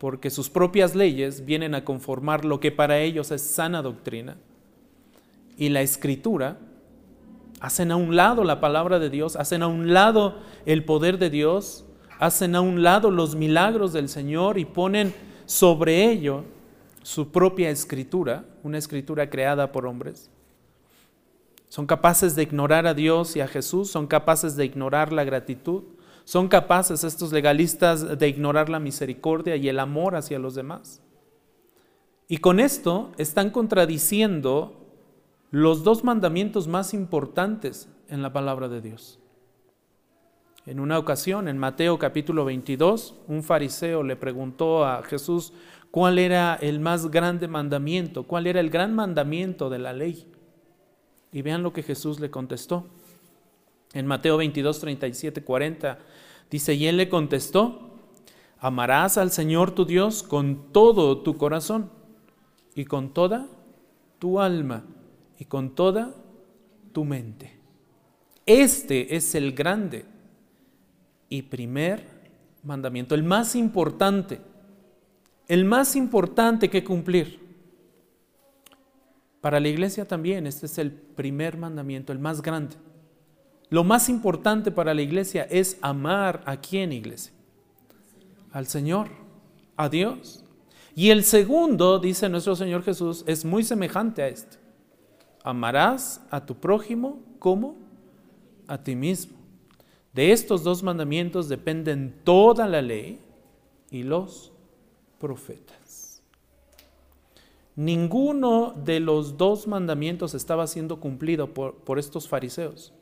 porque 0.00 0.30
sus 0.30 0.48
propias 0.48 0.94
leyes 0.94 1.44
vienen 1.44 1.74
a 1.74 1.84
conformar 1.84 2.46
lo 2.46 2.58
que 2.58 2.72
para 2.72 3.00
ellos 3.00 3.30
es 3.30 3.42
sana 3.42 3.82
doctrina, 3.82 4.38
y 5.58 5.68
la 5.68 5.82
escritura, 5.82 6.56
hacen 7.60 7.92
a 7.92 7.96
un 7.96 8.16
lado 8.16 8.42
la 8.42 8.60
palabra 8.60 8.98
de 8.98 9.10
Dios, 9.10 9.36
hacen 9.36 9.62
a 9.62 9.66
un 9.66 9.92
lado 9.92 10.38
el 10.64 10.86
poder 10.86 11.18
de 11.18 11.28
Dios, 11.28 11.84
hacen 12.18 12.56
a 12.56 12.62
un 12.62 12.82
lado 12.82 13.10
los 13.10 13.36
milagros 13.36 13.92
del 13.92 14.08
Señor 14.08 14.56
y 14.56 14.64
ponen 14.64 15.12
sobre 15.44 16.10
ello 16.10 16.44
su 17.02 17.30
propia 17.30 17.68
escritura, 17.68 18.46
una 18.62 18.78
escritura 18.78 19.28
creada 19.28 19.70
por 19.70 19.84
hombres. 19.84 20.30
Son 21.68 21.86
capaces 21.86 22.34
de 22.34 22.44
ignorar 22.44 22.86
a 22.86 22.94
Dios 22.94 23.36
y 23.36 23.42
a 23.42 23.48
Jesús, 23.48 23.90
son 23.90 24.06
capaces 24.06 24.56
de 24.56 24.64
ignorar 24.64 25.12
la 25.12 25.24
gratitud, 25.24 25.82
son 26.30 26.46
capaces 26.46 27.02
estos 27.02 27.32
legalistas 27.32 28.16
de 28.16 28.28
ignorar 28.28 28.68
la 28.68 28.78
misericordia 28.78 29.56
y 29.56 29.68
el 29.68 29.80
amor 29.80 30.14
hacia 30.14 30.38
los 30.38 30.54
demás. 30.54 31.02
Y 32.28 32.36
con 32.36 32.60
esto 32.60 33.10
están 33.18 33.50
contradiciendo 33.50 34.76
los 35.50 35.82
dos 35.82 36.04
mandamientos 36.04 36.68
más 36.68 36.94
importantes 36.94 37.88
en 38.08 38.22
la 38.22 38.32
palabra 38.32 38.68
de 38.68 38.80
Dios. 38.80 39.18
En 40.66 40.78
una 40.78 41.00
ocasión, 41.00 41.48
en 41.48 41.58
Mateo 41.58 41.98
capítulo 41.98 42.44
22, 42.44 43.16
un 43.26 43.42
fariseo 43.42 44.04
le 44.04 44.14
preguntó 44.14 44.84
a 44.84 45.02
Jesús 45.02 45.52
cuál 45.90 46.16
era 46.20 46.54
el 46.54 46.78
más 46.78 47.10
grande 47.10 47.48
mandamiento, 47.48 48.22
cuál 48.22 48.46
era 48.46 48.60
el 48.60 48.70
gran 48.70 48.94
mandamiento 48.94 49.68
de 49.68 49.80
la 49.80 49.92
ley. 49.92 50.30
Y 51.32 51.42
vean 51.42 51.64
lo 51.64 51.72
que 51.72 51.82
Jesús 51.82 52.20
le 52.20 52.30
contestó. 52.30 52.86
En 53.92 54.06
Mateo 54.06 54.36
22, 54.36 54.78
37, 54.78 55.42
40, 55.42 55.98
dice, 56.50 56.74
y 56.74 56.86
él 56.86 56.96
le 56.96 57.08
contestó, 57.08 57.90
amarás 58.58 59.18
al 59.18 59.30
Señor 59.30 59.70
tu 59.72 59.84
Dios 59.84 60.22
con 60.22 60.72
todo 60.72 61.18
tu 61.22 61.36
corazón 61.36 61.90
y 62.74 62.84
con 62.84 63.12
toda 63.12 63.46
tu 64.18 64.40
alma 64.40 64.84
y 65.38 65.46
con 65.46 65.74
toda 65.74 66.14
tu 66.92 67.04
mente. 67.04 67.58
Este 68.46 69.16
es 69.16 69.34
el 69.34 69.52
grande 69.52 70.04
y 71.28 71.42
primer 71.42 72.04
mandamiento, 72.62 73.14
el 73.14 73.22
más 73.22 73.54
importante, 73.54 74.40
el 75.48 75.64
más 75.64 75.96
importante 75.96 76.68
que 76.68 76.84
cumplir. 76.84 77.40
Para 79.40 79.58
la 79.60 79.68
iglesia 79.68 80.06
también, 80.06 80.46
este 80.46 80.66
es 80.66 80.76
el 80.78 80.92
primer 80.92 81.56
mandamiento, 81.56 82.12
el 82.12 82.18
más 82.18 82.42
grande. 82.42 82.76
Lo 83.70 83.84
más 83.84 84.08
importante 84.08 84.70
para 84.70 84.94
la 84.94 85.02
iglesia 85.02 85.44
es 85.50 85.78
amar 85.80 86.42
a 86.44 86.56
quién, 86.56 86.92
iglesia? 86.92 87.32
Al 88.52 88.66
Señor, 88.66 89.08
a 89.76 89.88
Dios. 89.88 90.44
Y 90.94 91.10
el 91.10 91.24
segundo, 91.24 91.98
dice 91.98 92.28
nuestro 92.28 92.56
Señor 92.56 92.82
Jesús, 92.82 93.24
es 93.26 93.44
muy 93.44 93.62
semejante 93.62 94.22
a 94.22 94.28
este. 94.28 94.58
Amarás 95.42 96.20
a 96.30 96.44
tu 96.44 96.56
prójimo 96.56 97.20
como 97.38 97.76
a 98.66 98.78
ti 98.82 98.94
mismo. 98.94 99.38
De 100.12 100.32
estos 100.32 100.64
dos 100.64 100.82
mandamientos 100.82 101.48
dependen 101.48 102.20
toda 102.24 102.66
la 102.66 102.82
ley 102.82 103.20
y 103.90 104.02
los 104.02 104.52
profetas. 105.18 106.22
Ninguno 107.76 108.74
de 108.84 109.00
los 109.00 109.36
dos 109.36 109.66
mandamientos 109.66 110.34
estaba 110.34 110.66
siendo 110.66 110.98
cumplido 111.00 111.54
por, 111.54 111.98
estos 111.98 112.28
fariseos, 112.28 112.92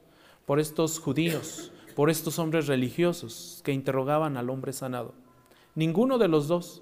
por 0.49 0.61
estos 0.61 0.99
judíos, 0.99 1.71
por 1.95 2.09
estos 2.09 2.38
hombres 2.38 2.69
religiosos 2.69 3.61
que 3.64 3.73
interrogaban 3.73 4.38
al 4.38 4.49
hombre 4.49 4.73
sanado. 4.73 5.12
Ninguno 5.75 6.17
de 6.17 6.26
los 6.26 6.49
dos. 6.49 6.81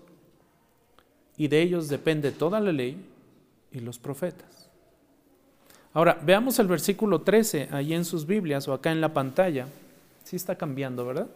Y 1.37 1.49
de 1.49 1.63
ellos 1.63 1.89
depende 1.89 2.31
toda 2.31 2.61
la 2.61 2.71
ley 2.71 3.05
y 3.73 3.81
los 3.81 3.99
profetas. 3.99 4.71
Ahora, 5.93 6.17
veamos 6.23 6.61
el 6.61 6.69
versículo 6.69 7.23
13 7.23 7.71
ahí 7.73 7.93
en 7.93 8.05
sus 8.05 8.25
Biblias 8.25 8.69
o 8.69 8.73
acá 8.73 8.93
en 8.93 9.01
la 9.01 9.13
pantalla. 9.13 9.67
Sí 10.23 10.37
está 10.37 10.55
cambiando, 10.55 11.05
¿verdad? 11.05 11.27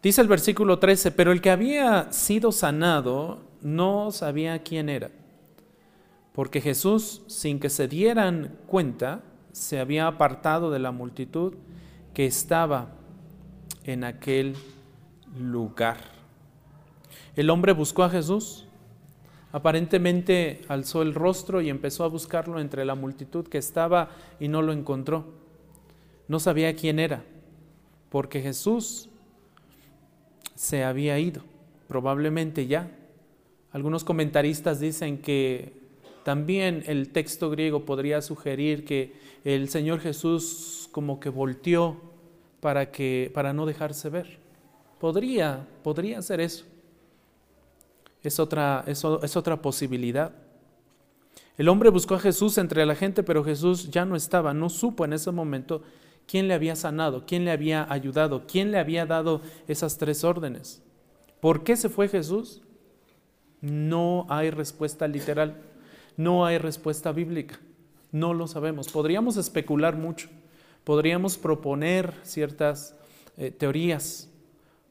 Dice 0.00 0.20
el 0.20 0.28
versículo 0.28 0.78
13, 0.78 1.10
pero 1.10 1.32
el 1.32 1.40
que 1.40 1.50
había 1.50 2.12
sido 2.12 2.52
sanado 2.52 3.40
no 3.60 4.12
sabía 4.12 4.62
quién 4.62 4.88
era, 4.88 5.10
porque 6.32 6.60
Jesús, 6.60 7.22
sin 7.26 7.58
que 7.58 7.70
se 7.70 7.88
dieran 7.88 8.56
cuenta, 8.68 9.22
se 9.56 9.80
había 9.80 10.06
apartado 10.06 10.70
de 10.70 10.78
la 10.78 10.90
multitud 10.90 11.54
que 12.12 12.26
estaba 12.26 12.88
en 13.84 14.04
aquel 14.04 14.56
lugar. 15.38 15.98
El 17.36 17.50
hombre 17.50 17.72
buscó 17.72 18.02
a 18.04 18.10
Jesús, 18.10 18.66
aparentemente 19.52 20.62
alzó 20.68 21.02
el 21.02 21.14
rostro 21.14 21.60
y 21.60 21.70
empezó 21.70 22.04
a 22.04 22.08
buscarlo 22.08 22.60
entre 22.60 22.84
la 22.84 22.94
multitud 22.94 23.46
que 23.46 23.58
estaba 23.58 24.10
y 24.40 24.48
no 24.48 24.62
lo 24.62 24.72
encontró 24.72 25.36
no 26.28 26.40
sabía 26.40 26.74
quién 26.74 26.98
era, 26.98 27.24
porque 28.10 28.40
Jesús 28.40 29.08
se 30.54 30.84
había 30.84 31.18
ido, 31.18 31.42
probablemente 31.88 32.66
ya. 32.66 32.90
Algunos 33.72 34.04
comentaristas 34.04 34.80
dicen 34.80 35.18
que 35.18 35.85
también 36.26 36.82
el 36.88 37.10
texto 37.10 37.50
griego 37.50 37.84
podría 37.84 38.20
sugerir 38.20 38.84
que 38.84 39.12
el 39.44 39.68
Señor 39.68 40.00
Jesús 40.00 40.88
como 40.90 41.20
que 41.20 41.28
volteó 41.28 41.98
para, 42.58 42.90
que, 42.90 43.30
para 43.32 43.52
no 43.52 43.64
dejarse 43.64 44.08
ver. 44.08 44.40
Podría, 44.98 45.68
podría 45.84 46.20
ser 46.22 46.40
eso. 46.40 46.64
Es 48.24 48.40
otra, 48.40 48.84
es 48.88 49.36
otra 49.36 49.62
posibilidad. 49.62 50.32
El 51.56 51.68
hombre 51.68 51.90
buscó 51.90 52.16
a 52.16 52.18
Jesús 52.18 52.58
entre 52.58 52.84
la 52.84 52.96
gente, 52.96 53.22
pero 53.22 53.44
Jesús 53.44 53.88
ya 53.92 54.04
no 54.04 54.16
estaba, 54.16 54.52
no 54.52 54.68
supo 54.68 55.04
en 55.04 55.12
ese 55.12 55.30
momento 55.30 55.84
quién 56.26 56.48
le 56.48 56.54
había 56.54 56.74
sanado, 56.74 57.24
quién 57.24 57.44
le 57.44 57.52
había 57.52 57.86
ayudado, 57.88 58.48
quién 58.48 58.72
le 58.72 58.80
había 58.80 59.06
dado 59.06 59.42
esas 59.68 59.96
tres 59.96 60.24
órdenes. 60.24 60.82
¿Por 61.38 61.62
qué 61.62 61.76
se 61.76 61.88
fue 61.88 62.08
Jesús? 62.08 62.62
No 63.60 64.26
hay 64.28 64.50
respuesta 64.50 65.06
literal, 65.06 65.62
no 66.16 66.46
hay 66.46 66.58
respuesta 66.58 67.12
bíblica, 67.12 67.58
no 68.12 68.34
lo 68.34 68.46
sabemos. 68.46 68.88
Podríamos 68.88 69.36
especular 69.36 69.96
mucho, 69.96 70.28
podríamos 70.84 71.36
proponer 71.38 72.14
ciertas 72.22 72.96
eh, 73.36 73.50
teorías, 73.50 74.28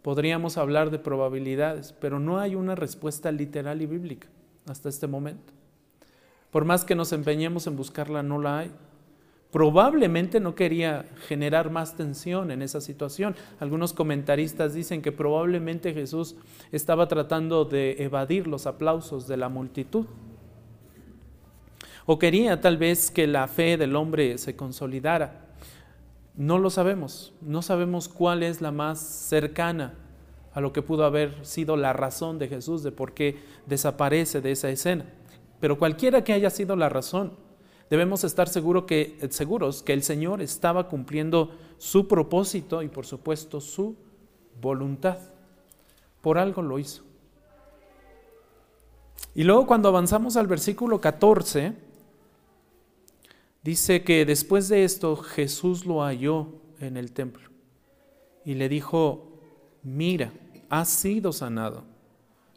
podríamos 0.02 0.58
hablar 0.58 0.92
de 0.92 1.00
probabilidades, 1.00 1.94
pero 1.94 2.20
no 2.20 2.40
hay 2.40 2.56
una 2.56 2.76
respuesta 2.76 3.32
literal 3.32 3.82
y 3.82 3.86
bíblica 3.86 4.28
hasta 4.68 4.90
este 4.90 5.08
momento. 5.08 5.54
Por 6.52 6.64
más 6.64 6.86
que 6.86 6.96
nos 6.96 7.12
empeñemos 7.12 7.68
en 7.68 7.76
buscarla, 7.76 8.24
no 8.24 8.40
la 8.40 8.60
hay. 8.60 8.72
Probablemente 9.52 10.40
no 10.40 10.54
quería 10.54 11.06
generar 11.28 11.70
más 11.70 11.96
tensión 11.96 12.52
en 12.52 12.62
esa 12.62 12.82
situación. 12.82 13.36
Algunos 13.60 13.94
comentaristas 13.94 14.74
dicen 14.74 15.02
que 15.02 15.12
probablemente 15.12 15.94
Jesús 15.94 16.36
estaba 16.72 17.08
tratando 17.08 17.64
de 17.64 18.04
evadir 18.04 18.48
los 18.48 18.68
aplausos 18.68 19.28
de 19.28 19.38
la 19.38 19.50
multitud. 19.50 20.06
O 22.06 22.20
quería 22.20 22.62
tal 22.62 22.78
vez 22.78 23.10
que 23.10 23.26
la 23.26 23.48
fe 23.48 23.78
del 23.78 23.96
hombre 23.96 24.38
se 24.38 24.56
consolidara. 24.56 25.48
No 26.36 26.60
lo 26.60 26.70
sabemos. 26.70 27.34
No 27.42 27.62
sabemos 27.62 28.08
cuál 28.10 28.44
es 28.44 28.62
la 28.62 28.72
más 28.72 29.00
cercana 29.00 29.96
a 30.54 30.62
lo 30.62 30.72
que 30.72 30.82
pudo 30.82 31.04
haber 31.04 31.46
sido 31.46 31.76
la 31.78 31.94
razón 31.94 32.38
de 32.38 32.48
Jesús 32.48 32.84
de 32.84 32.92
por 32.92 33.14
qué 33.14 33.38
desaparece 33.66 34.40
de 34.42 34.52
esa 34.52 34.70
escena. 34.70 35.06
Pero 35.60 35.80
cualquiera 35.80 36.24
que 36.24 36.34
haya 36.34 36.50
sido 36.50 36.76
la 36.76 36.90
razón, 36.90 37.34
debemos 37.90 38.24
estar 38.24 38.48
seguros 38.50 38.86
que 38.86 39.94
el 39.94 40.04
Señor 40.04 40.42
estaba 40.42 40.88
cumpliendo 40.88 41.52
su 41.78 42.08
propósito 42.08 42.84
y 42.84 42.88
por 42.88 43.06
supuesto 43.06 43.60
su 43.60 43.96
voluntad. 44.62 45.18
Por 46.22 46.38
algo 46.38 46.62
lo 46.62 46.78
hizo. 46.78 47.04
Y 49.34 49.44
luego 49.44 49.66
cuando 49.68 49.90
avanzamos 49.90 50.38
al 50.38 50.48
versículo 50.48 51.02
14, 51.02 51.85
dice 53.66 54.04
que 54.04 54.26
después 54.26 54.70
de 54.70 54.84
esto 54.84 55.16
Jesús 55.16 55.88
lo 55.88 56.04
halló 56.04 56.50
en 56.80 56.98
el 56.98 57.12
templo 57.12 57.50
y 58.46 58.54
le 58.54 58.70
dijo, 58.70 59.40
mira, 59.82 60.32
has 60.70 60.88
sido 60.88 61.34
sanado, 61.34 61.84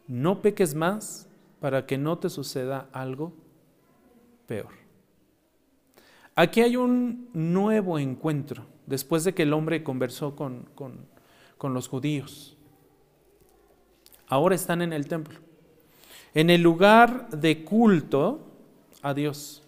no 0.07 0.43
peques 0.43 0.75
más 0.75 1.27
para 1.59 1.87
que 1.87 1.97
no 1.97 2.19
te 2.19 2.29
suceda 2.29 2.89
algo 2.93 3.33
peor. 4.45 4.69
Aquí 6.35 6.61
hay 6.61 6.75
un 6.75 7.27
nuevo 7.33 7.97
encuentro 7.97 8.67
después 8.85 9.23
de 9.23 9.33
que 9.33 9.43
el 9.43 9.53
hombre 9.53 9.83
conversó 9.83 10.35
con, 10.35 10.69
con, 10.75 11.73
los 11.73 11.87
judíos. 11.87 12.55
Ahora 14.27 14.53
están 14.53 14.83
en 14.83 14.93
el 14.93 15.07
templo, 15.07 15.39
en 16.35 16.51
el 16.51 16.61
lugar 16.61 17.31
de 17.31 17.65
culto 17.65 18.47
a 19.01 19.15
Dios. 19.15 19.58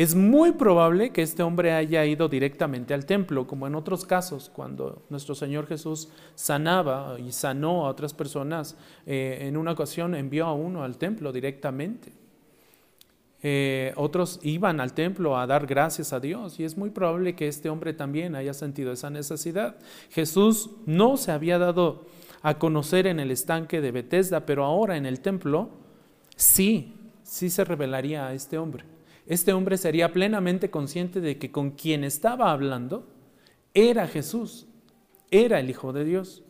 Es 0.00 0.14
muy 0.14 0.52
probable 0.52 1.10
que 1.10 1.20
este 1.20 1.42
hombre 1.42 1.72
haya 1.72 2.06
ido 2.06 2.26
directamente 2.26 2.94
al 2.94 3.04
templo, 3.04 3.46
como 3.46 3.66
en 3.66 3.74
otros 3.74 4.06
casos, 4.06 4.50
cuando 4.50 5.02
nuestro 5.10 5.34
Señor 5.34 5.66
Jesús 5.66 6.08
sanaba 6.34 7.20
y 7.20 7.32
sanó 7.32 7.84
a 7.84 7.90
otras 7.90 8.14
personas, 8.14 8.78
eh, 9.04 9.40
en 9.42 9.58
una 9.58 9.72
ocasión 9.72 10.14
envió 10.14 10.46
a 10.46 10.54
uno 10.54 10.84
al 10.84 10.96
templo 10.96 11.32
directamente. 11.32 12.12
Eh, 13.42 13.92
otros 13.94 14.40
iban 14.42 14.80
al 14.80 14.94
templo 14.94 15.36
a 15.36 15.46
dar 15.46 15.66
gracias 15.66 16.14
a 16.14 16.20
Dios 16.20 16.58
y 16.58 16.64
es 16.64 16.78
muy 16.78 16.88
probable 16.88 17.36
que 17.36 17.46
este 17.46 17.68
hombre 17.68 17.92
también 17.92 18.34
haya 18.36 18.54
sentido 18.54 18.92
esa 18.92 19.10
necesidad. 19.10 19.76
Jesús 20.08 20.70
no 20.86 21.18
se 21.18 21.30
había 21.30 21.58
dado 21.58 22.06
a 22.40 22.58
conocer 22.58 23.06
en 23.06 23.20
el 23.20 23.30
estanque 23.30 23.82
de 23.82 23.92
Bethesda, 23.92 24.46
pero 24.46 24.64
ahora 24.64 24.96
en 24.96 25.04
el 25.04 25.20
templo 25.20 25.68
sí, 26.36 26.94
sí 27.22 27.50
se 27.50 27.66
revelaría 27.66 28.28
a 28.28 28.32
este 28.32 28.56
hombre. 28.56 28.86
Este 29.30 29.52
hombre 29.52 29.78
sería 29.78 30.12
plenamente 30.12 30.72
consciente 30.72 31.20
de 31.20 31.38
que 31.38 31.52
con 31.52 31.70
quien 31.70 32.02
estaba 32.02 32.50
hablando 32.50 33.06
era 33.74 34.08
Jesús, 34.08 34.66
era 35.30 35.60
el 35.60 35.70
Hijo 35.70 35.92
de 35.92 36.04
Dios. 36.04 36.42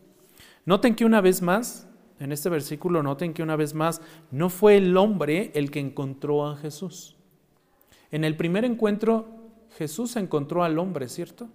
Noten 0.65 0.95
que 0.95 1.05
una 1.05 1.21
vez 1.21 1.43
más 1.43 1.87
en 2.19 2.31
este 2.31 2.49
versículo 2.49 3.03
noten 3.03 3.35
que 3.35 3.43
una 3.43 3.55
vez 3.55 3.75
más 3.75 4.01
no 4.31 4.49
fue 4.49 4.77
el 4.77 4.97
hombre 4.97 5.51
el 5.53 5.69
que 5.69 5.79
encontró 5.79 6.47
a 6.47 6.57
Jesús. 6.57 7.17
En 8.09 8.23
el 8.23 8.35
primer 8.35 8.65
encuentro 8.65 9.27
Jesús 9.77 10.15
encontró 10.15 10.63
al 10.63 10.79
hombre, 10.79 11.07
¿cierto? 11.07 11.49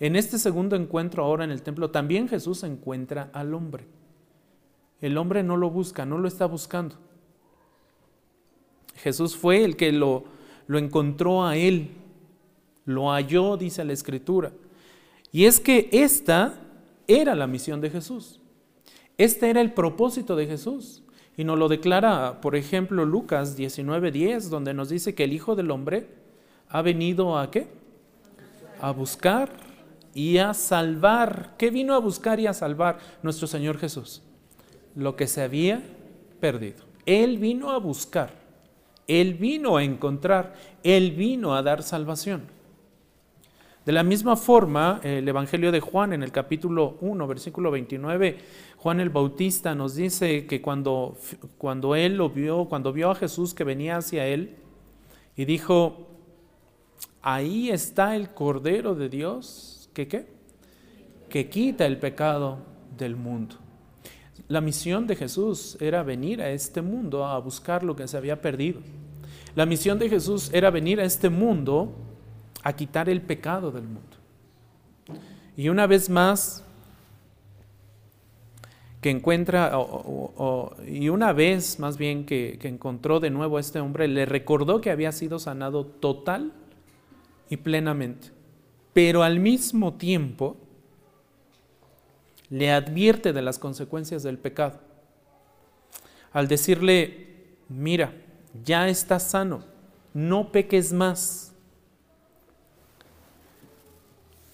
En 0.00 0.16
este 0.16 0.40
segundo 0.40 0.74
encuentro 0.74 1.22
ahora 1.22 1.44
en 1.44 1.52
el 1.52 1.62
templo 1.62 1.92
también 1.92 2.28
Jesús 2.28 2.64
encuentra 2.64 3.30
al 3.32 3.54
hombre. 3.54 3.86
El 5.00 5.16
hombre 5.16 5.44
no 5.44 5.56
lo 5.56 5.70
busca, 5.70 6.04
no 6.04 6.18
lo 6.18 6.26
está 6.26 6.46
buscando. 6.46 6.96
Jesús 9.02 9.36
fue 9.36 9.64
el 9.64 9.76
que 9.76 9.92
lo, 9.92 10.24
lo 10.66 10.78
encontró 10.78 11.44
a 11.44 11.56
él, 11.56 11.90
lo 12.84 13.10
halló, 13.10 13.56
dice 13.56 13.84
la 13.84 13.92
escritura. 13.92 14.52
Y 15.32 15.44
es 15.44 15.60
que 15.60 15.88
esta 15.92 16.54
era 17.06 17.34
la 17.34 17.46
misión 17.46 17.80
de 17.80 17.90
Jesús. 17.90 18.40
Este 19.16 19.50
era 19.50 19.60
el 19.60 19.72
propósito 19.72 20.36
de 20.36 20.46
Jesús. 20.46 21.02
Y 21.36 21.44
nos 21.44 21.58
lo 21.58 21.68
declara, 21.68 22.40
por 22.40 22.56
ejemplo, 22.56 23.04
Lucas 23.04 23.56
19:10, 23.56 24.48
donde 24.48 24.74
nos 24.74 24.88
dice 24.88 25.14
que 25.14 25.24
el 25.24 25.32
Hijo 25.32 25.54
del 25.54 25.70
Hombre 25.70 26.08
ha 26.68 26.82
venido 26.82 27.38
a 27.38 27.50
qué? 27.50 27.68
A 28.80 28.90
buscar 28.90 29.50
y 30.14 30.38
a 30.38 30.54
salvar. 30.54 31.54
¿Qué 31.56 31.70
vino 31.70 31.94
a 31.94 31.98
buscar 31.98 32.40
y 32.40 32.46
a 32.46 32.52
salvar 32.52 32.98
nuestro 33.22 33.46
Señor 33.46 33.78
Jesús? 33.78 34.22
Lo 34.94 35.14
que 35.14 35.26
se 35.26 35.42
había 35.42 35.82
perdido. 36.40 36.84
Él 37.06 37.38
vino 37.38 37.70
a 37.70 37.78
buscar, 37.78 38.32
Él 39.08 39.34
vino 39.34 39.76
a 39.76 39.82
encontrar, 39.82 40.54
Él 40.84 41.10
vino 41.10 41.56
a 41.56 41.62
dar 41.62 41.82
salvación. 41.82 42.56
De 43.88 43.92
la 43.92 44.02
misma 44.02 44.36
forma, 44.36 45.00
el 45.02 45.26
Evangelio 45.26 45.72
de 45.72 45.80
Juan 45.80 46.12
en 46.12 46.22
el 46.22 46.30
capítulo 46.30 46.98
1, 47.00 47.26
versículo 47.26 47.70
29, 47.70 48.36
Juan 48.76 49.00
el 49.00 49.08
Bautista 49.08 49.74
nos 49.74 49.94
dice 49.94 50.46
que 50.46 50.60
cuando, 50.60 51.16
cuando 51.56 51.94
él 51.96 52.18
lo 52.18 52.28
vio, 52.28 52.66
cuando 52.66 52.92
vio 52.92 53.10
a 53.10 53.14
Jesús 53.14 53.54
que 53.54 53.64
venía 53.64 53.96
hacia 53.96 54.26
él, 54.26 54.56
y 55.36 55.46
dijo, 55.46 56.06
ahí 57.22 57.70
está 57.70 58.14
el 58.14 58.34
Cordero 58.34 58.94
de 58.94 59.08
Dios, 59.08 59.88
que 59.94 60.06
qué? 60.06 60.26
Que 61.30 61.48
quita 61.48 61.86
el 61.86 61.96
pecado 61.96 62.58
del 62.94 63.16
mundo. 63.16 63.56
La 64.48 64.60
misión 64.60 65.06
de 65.06 65.16
Jesús 65.16 65.78
era 65.80 66.02
venir 66.02 66.42
a 66.42 66.50
este 66.50 66.82
mundo 66.82 67.24
a 67.24 67.38
buscar 67.38 67.82
lo 67.82 67.96
que 67.96 68.06
se 68.06 68.18
había 68.18 68.42
perdido. 68.42 68.80
La 69.54 69.66
misión 69.66 69.98
de 69.98 70.08
Jesús 70.08 70.50
era 70.52 70.70
venir 70.70 71.00
a 71.00 71.04
este 71.04 71.28
mundo 71.28 71.92
a 72.62 72.72
quitar 72.72 73.08
el 73.08 73.22
pecado 73.22 73.70
del 73.70 73.84
mundo. 73.84 74.16
Y 75.56 75.68
una 75.68 75.86
vez 75.86 76.08
más, 76.08 76.64
que 79.00 79.10
encuentra, 79.10 79.72
y 80.86 81.08
una 81.08 81.32
vez 81.32 81.78
más 81.78 81.98
bien 81.98 82.26
que, 82.26 82.58
que 82.60 82.68
encontró 82.68 83.20
de 83.20 83.30
nuevo 83.30 83.56
a 83.56 83.60
este 83.60 83.80
hombre, 83.80 84.08
le 84.08 84.26
recordó 84.26 84.80
que 84.80 84.90
había 84.90 85.12
sido 85.12 85.38
sanado 85.38 85.86
total 85.86 86.52
y 87.48 87.56
plenamente. 87.58 88.28
Pero 88.92 89.22
al 89.22 89.40
mismo 89.40 89.94
tiempo 89.94 90.56
le 92.50 92.72
advierte 92.72 93.32
de 93.32 93.42
las 93.42 93.58
consecuencias 93.58 94.22
del 94.22 94.38
pecado. 94.38 94.80
Al 96.32 96.48
decirle, 96.48 97.56
mira, 97.68 98.12
ya 98.64 98.88
estás 98.88 99.30
sano, 99.30 99.62
no 100.14 100.50
peques 100.52 100.92
más 100.92 101.48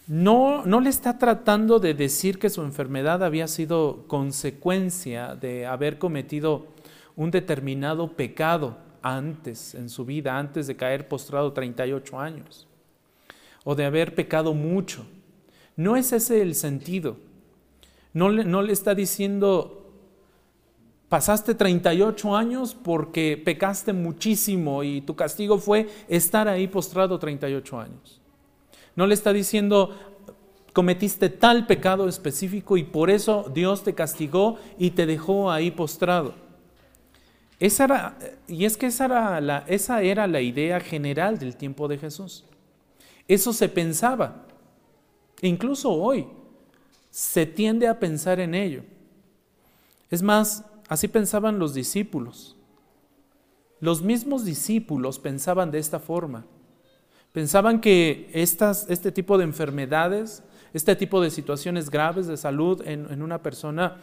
no, 0.07 0.67
no 0.67 0.81
le 0.81 0.91
está 0.91 1.19
tratando 1.19 1.79
de 1.79 1.95
decir 1.95 2.39
que 2.39 2.51
su 2.51 2.63
enfermedad 2.63 3.25
había 3.25 3.49
sido 3.49 4.05
consecuencia 4.07 5.35
de 5.35 5.65
haber 5.65 5.99
cometido 5.99 6.67
un 7.17 7.31
determinado 7.31 8.13
pecado 8.13 8.77
antes 9.01 9.75
en 9.75 9.89
su 9.89 10.05
vida, 10.05 10.39
antes 10.39 10.67
de 10.67 10.77
caer 10.77 11.09
postrado 11.09 11.55
38 11.55 12.21
años, 12.21 12.67
o 13.65 13.75
de 13.75 13.87
haber 13.87 14.15
pecado 14.15 14.53
mucho. 14.53 15.07
No 15.75 15.97
es 15.97 16.13
ese 16.13 16.43
el 16.43 16.55
sentido. 16.55 17.17
No 18.13 18.29
le, 18.29 18.45
no 18.45 18.61
le 18.61 18.75
está 18.75 18.95
diciendo, 18.95 19.84
pasaste 21.09 21.55
38 21.55 22.37
años 22.37 22.75
porque 22.75 23.41
pecaste 23.43 23.93
muchísimo 23.93 24.83
y 24.83 25.01
tu 25.01 25.15
castigo 25.15 25.59
fue 25.59 25.89
estar 26.09 26.49
ahí 26.49 26.67
postrado 26.67 27.19
38 27.19 27.81
años. 27.81 28.21
No 28.97 29.07
le 29.07 29.15
está 29.15 29.33
diciendo, 29.33 29.97
cometiste 30.73 31.29
tal 31.29 31.67
pecado 31.67 32.09
específico 32.09 32.77
y 32.77 32.85
por 32.85 33.11
eso 33.11 33.51
Dios 33.55 33.85
te 33.85 33.95
castigó 33.95 34.59
y 34.79 34.91
te 34.91 35.07
dejó 35.07 35.51
ahí 35.51 35.71
postrado. 35.71 36.35
Esa 37.61 37.85
era, 37.85 38.19
y 38.49 38.65
es 38.65 38.77
que 38.77 38.87
esa 38.87 39.05
era, 39.07 39.41
la, 39.41 39.65
esa 39.69 40.03
era 40.03 40.27
la 40.27 40.41
idea 40.41 40.81
general 40.81 41.39
del 41.39 41.57
tiempo 41.57 41.89
de 41.89 41.99
Jesús. 41.99 42.45
Eso 43.29 43.53
se 43.53 43.69
pensaba. 43.69 44.47
Incluso 45.41 45.91
hoy 45.91 46.27
se 47.11 47.47
tiende 47.47 47.87
a 47.87 47.99
pensar 47.99 48.41
en 48.41 48.55
ello. 48.55 48.83
Es 50.11 50.23
más, 50.23 50.65
así 50.89 51.09
pensaban 51.09 51.59
los 51.59 51.75
discípulos. 51.75 52.57
Los 53.81 54.03
mismos 54.03 54.45
discípulos 54.45 55.19
pensaban 55.19 55.71
de 55.71 55.79
esta 55.79 55.99
forma. 55.99 56.47
Pensaban 57.33 57.81
que 57.81 58.31
este 58.33 59.13
tipo 59.13 59.37
de 59.37 59.45
enfermedades, 59.45 60.43
este 60.73 60.95
tipo 60.95 61.21
de 61.21 61.31
situaciones 61.31 61.91
graves 61.91 62.27
de 62.27 62.37
salud 62.37 62.81
en, 62.87 63.21
una 63.23 63.43
persona 63.43 63.97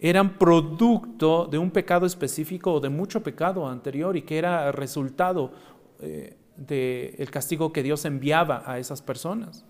eran 0.00 0.36
producto 0.36 1.46
de 1.46 1.58
un 1.58 1.70
pecado 1.70 2.06
específico 2.06 2.74
o 2.74 2.80
de 2.80 2.88
mucho 2.88 3.22
pecado 3.22 3.68
anterior 3.68 4.16
y 4.16 4.22
que 4.22 4.36
era 4.36 4.72
resultado 4.72 5.52
eh, 6.00 6.36
del 6.56 7.30
castigo 7.30 7.72
que 7.72 7.84
Dios 7.84 8.04
enviaba 8.04 8.64
a 8.66 8.80
esas 8.80 9.00
personas. 9.00 9.64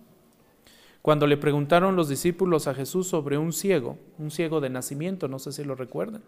Cuando 1.03 1.27
le 1.27 1.37
preguntaron 1.37 1.97
los 1.97 2.09
discípulos 2.09 2.67
a 2.67 2.75
Jesús 2.75 3.09
sobre 3.09 3.37
un 3.37 3.53
ciego, 3.53 3.99
un 4.19 4.31
ciego 4.31 4.61
de 4.61 4.71
nacimiento, 4.71 5.29
no 5.29 5.39
sé 5.39 5.53
si 5.53 5.65
lo 5.65 5.75
recuerdan, 5.75 6.23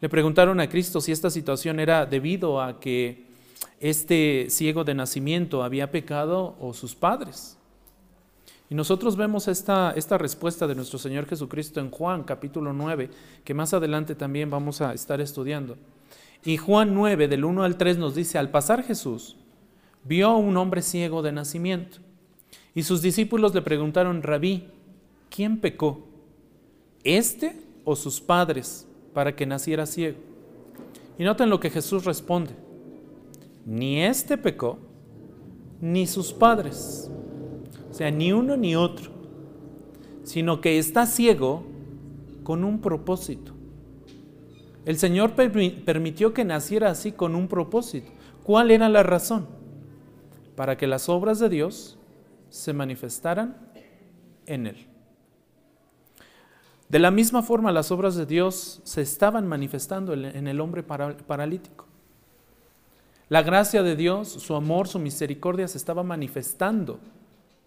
le 0.00 0.08
preguntaron 0.08 0.60
a 0.60 0.68
Cristo 0.68 1.00
si 1.00 1.12
esta 1.12 1.30
situación 1.30 1.80
era 1.80 2.04
debido 2.04 2.60
a 2.60 2.78
que 2.78 3.24
este 3.80 4.46
ciego 4.50 4.84
de 4.84 4.94
nacimiento 4.94 5.62
había 5.62 5.90
pecado 5.90 6.56
o 6.60 6.74
sus 6.74 6.94
padres. 6.94 7.56
Y 8.68 8.74
nosotros 8.74 9.16
vemos 9.16 9.48
esta, 9.48 9.92
esta 9.96 10.18
respuesta 10.18 10.66
de 10.66 10.74
nuestro 10.74 10.98
Señor 10.98 11.26
Jesucristo 11.26 11.80
en 11.80 11.90
Juan 11.90 12.24
capítulo 12.24 12.72
9, 12.72 13.10
que 13.44 13.54
más 13.54 13.72
adelante 13.72 14.14
también 14.14 14.50
vamos 14.50 14.80
a 14.80 14.92
estar 14.92 15.20
estudiando. 15.20 15.76
Y 16.44 16.56
Juan 16.56 16.94
9, 16.94 17.28
del 17.28 17.44
1 17.44 17.62
al 17.62 17.76
3 17.76 17.98
nos 17.98 18.14
dice, 18.14 18.38
al 18.38 18.50
pasar 18.50 18.82
Jesús, 18.82 19.36
vio 20.04 20.36
un 20.36 20.56
hombre 20.56 20.82
ciego 20.82 21.22
de 21.22 21.32
nacimiento. 21.32 21.98
Y 22.74 22.82
sus 22.82 23.02
discípulos 23.02 23.54
le 23.54 23.62
preguntaron, 23.62 24.22
rabí, 24.22 24.68
¿quién 25.30 25.58
pecó? 25.58 26.06
¿Este 27.04 27.56
o 27.84 27.96
sus 27.96 28.20
padres 28.20 28.85
para 29.16 29.34
que 29.34 29.46
naciera 29.46 29.86
ciego? 29.86 30.18
Y 31.18 31.24
noten 31.24 31.48
lo 31.48 31.58
que 31.58 31.70
Jesús 31.70 32.04
responde. 32.04 32.50
Ni 33.64 34.02
este 34.02 34.36
pecó, 34.36 34.78
ni 35.80 36.06
sus 36.06 36.34
padres. 36.34 37.10
O 37.90 37.94
sea, 37.94 38.10
ni 38.10 38.32
uno 38.32 38.58
ni 38.58 38.76
otro. 38.76 39.10
Sino 40.22 40.60
que 40.60 40.78
está 40.78 41.06
ciego 41.06 41.62
con 42.42 42.62
un 42.62 42.82
propósito. 42.82 43.54
El 44.84 44.98
Señor 44.98 45.32
permitió 45.32 46.34
que 46.34 46.44
naciera 46.44 46.90
así 46.90 47.10
con 47.10 47.34
un 47.34 47.48
propósito. 47.48 48.10
¿Cuál 48.44 48.70
era 48.70 48.90
la 48.90 49.02
razón? 49.02 49.46
Para 50.56 50.76
que 50.76 50.86
las 50.86 51.08
obras 51.08 51.38
de 51.38 51.48
Dios 51.48 51.98
se 52.50 52.74
manifestaran 52.74 53.56
en 54.44 54.66
él. 54.66 54.95
De 56.88 56.98
la 56.98 57.10
misma 57.10 57.42
forma, 57.42 57.72
las 57.72 57.90
obras 57.90 58.14
de 58.14 58.26
Dios 58.26 58.80
se 58.84 59.02
estaban 59.02 59.46
manifestando 59.46 60.12
en 60.14 60.46
el 60.46 60.60
hombre 60.60 60.82
paralítico. 60.82 61.86
La 63.28 63.42
gracia 63.42 63.82
de 63.82 63.96
Dios, 63.96 64.28
su 64.28 64.54
amor, 64.54 64.86
su 64.86 64.98
misericordia 64.98 65.66
se 65.66 65.78
estaba 65.78 66.04
manifestando 66.04 67.00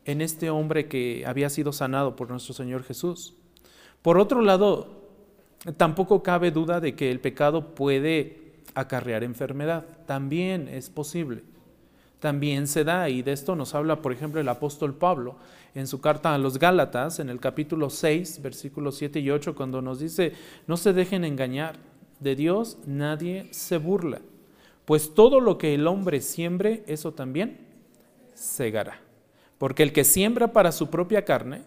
en 0.05 0.21
este 0.21 0.49
hombre 0.49 0.87
que 0.87 1.25
había 1.27 1.49
sido 1.49 1.73
sanado 1.73 2.15
por 2.15 2.29
nuestro 2.29 2.53
Señor 2.53 2.83
Jesús. 2.83 3.33
Por 4.01 4.17
otro 4.17 4.41
lado, 4.41 4.99
Tampoco 5.75 6.23
cabe 6.23 6.51
duda 6.51 6.79
de 6.79 6.95
que 6.95 7.11
el 7.11 7.19
pecado 7.19 7.75
puede 7.75 8.53
acarrear 8.75 9.23
enfermedad. 9.23 9.85
También 10.05 10.69
es 10.69 10.89
posible. 10.89 11.43
También 12.19 12.67
se 12.67 12.83
da, 12.83 13.09
y 13.09 13.21
de 13.21 13.33
esto 13.33 13.55
nos 13.55 13.75
habla, 13.75 14.01
por 14.01 14.11
ejemplo, 14.11 14.39
el 14.39 14.49
apóstol 14.49 14.93
Pablo 14.93 15.35
en 15.75 15.87
su 15.87 16.01
carta 16.01 16.33
a 16.33 16.37
los 16.37 16.59
Gálatas, 16.59 17.19
en 17.19 17.29
el 17.29 17.39
capítulo 17.39 17.89
6, 17.89 18.41
versículos 18.41 18.97
7 18.97 19.19
y 19.19 19.29
8, 19.29 19.55
cuando 19.55 19.81
nos 19.81 19.99
dice, 19.99 20.33
no 20.67 20.77
se 20.77 20.93
dejen 20.93 21.23
engañar, 21.23 21.75
de 22.19 22.35
Dios 22.35 22.77
nadie 22.85 23.47
se 23.51 23.77
burla, 23.77 24.21
pues 24.85 25.13
todo 25.13 25.39
lo 25.39 25.57
que 25.57 25.73
el 25.73 25.87
hombre 25.87 26.21
siembre, 26.21 26.83
eso 26.87 27.13
también 27.13 27.59
segará. 28.33 28.99
Porque 29.57 29.83
el 29.83 29.93
que 29.93 30.03
siembra 30.03 30.53
para 30.53 30.71
su 30.71 30.89
propia 30.89 31.25
carne, 31.25 31.63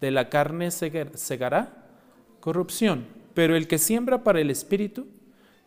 de 0.00 0.10
la 0.10 0.28
carne 0.28 0.70
segará 0.70 1.86
corrupción, 2.40 3.06
pero 3.34 3.56
el 3.56 3.68
que 3.68 3.78
siembra 3.78 4.22
para 4.22 4.40
el 4.40 4.50
Espíritu, 4.50 5.06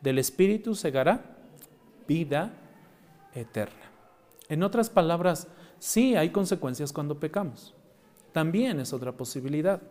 del 0.02 0.18
Espíritu 0.18 0.76
segará 0.76 1.38
vida 2.08 2.54
eterna. 3.34 3.76
En 4.48 4.64
otras 4.64 4.90
palabras, 4.90 5.48
sí 5.80 6.16
hay 6.16 6.30
consecuencias 6.30 6.94
cuando 6.94 7.20
pecamos. 7.20 7.74
También 8.32 8.80
es 8.80 8.94
otra 8.94 9.12
posibilidad. 9.12 9.82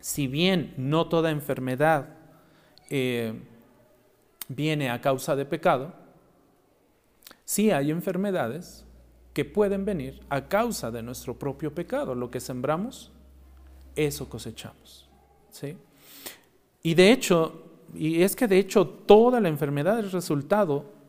Si 0.00 0.26
bien 0.26 0.74
no 0.76 1.08
toda 1.08 1.30
enfermedad 1.30 2.08
eh, 2.88 3.34
viene 4.48 4.90
a 4.90 5.00
causa 5.00 5.36
de 5.36 5.44
pecado, 5.44 5.94
sí 7.44 7.70
hay 7.70 7.90
enfermedades 7.90 8.84
que 9.32 9.44
pueden 9.44 9.84
venir 9.84 10.20
a 10.28 10.48
causa 10.48 10.90
de 10.90 11.02
nuestro 11.02 11.38
propio 11.38 11.74
pecado. 11.74 12.14
Lo 12.14 12.30
que 12.30 12.40
sembramos, 12.40 13.12
eso 13.94 14.28
cosechamos. 14.28 15.08
¿sí? 15.50 15.76
Y 16.82 16.94
de 16.94 17.12
hecho, 17.12 17.62
y 17.94 18.22
es 18.22 18.34
que 18.34 18.48
de 18.48 18.58
hecho 18.58 18.86
toda 18.86 19.40
la 19.40 19.48
enfermedad 19.48 19.98
es 20.00 20.12
resultado 20.12 20.99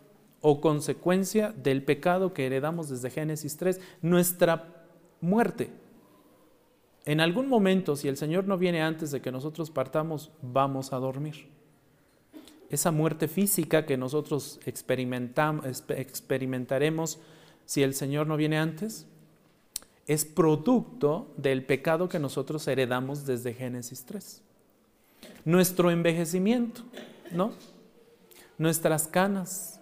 o 0.42 0.60
consecuencia 0.60 1.52
del 1.52 1.84
pecado 1.84 2.34
que 2.34 2.46
heredamos 2.46 2.90
desde 2.90 3.10
Génesis 3.10 3.58
3, 3.58 3.80
nuestra 4.02 4.86
muerte. 5.22 5.70
En 7.06 7.20
algún 7.20 7.48
momento, 7.48 7.96
si 7.96 8.08
el 8.08 8.18
Señor 8.18 8.46
no 8.46 8.58
viene 8.58 8.82
antes 8.82 9.12
de 9.12 9.22
que 9.22 9.32
nosotros 9.32 9.72
partamos, 9.72 10.32
vamos 10.42 10.94
a 10.94 10.98
dormir. 10.98 11.48
Esa 12.70 12.92
muerte 12.92 13.28
física 13.28 13.86
que 13.86 13.98
nosotros 13.98 14.60
experimentaremos 14.66 17.20
si 17.66 17.84
el 17.84 17.94
Señor 17.94 18.28
no 18.28 18.38
viene 18.38 18.58
antes, 18.58 19.08
es 20.08 20.26
producto 20.26 21.32
del 21.38 21.66
pecado 21.66 22.10
que 22.10 22.20
nosotros 22.20 22.68
heredamos 22.68 23.26
desde 23.26 23.54
Génesis 23.54 24.06
3. 24.06 24.42
Nuestro 25.46 25.92
envejecimiento, 25.92 26.82
¿no? 27.32 27.54
Nuestras 28.58 29.08
canas. 29.08 29.81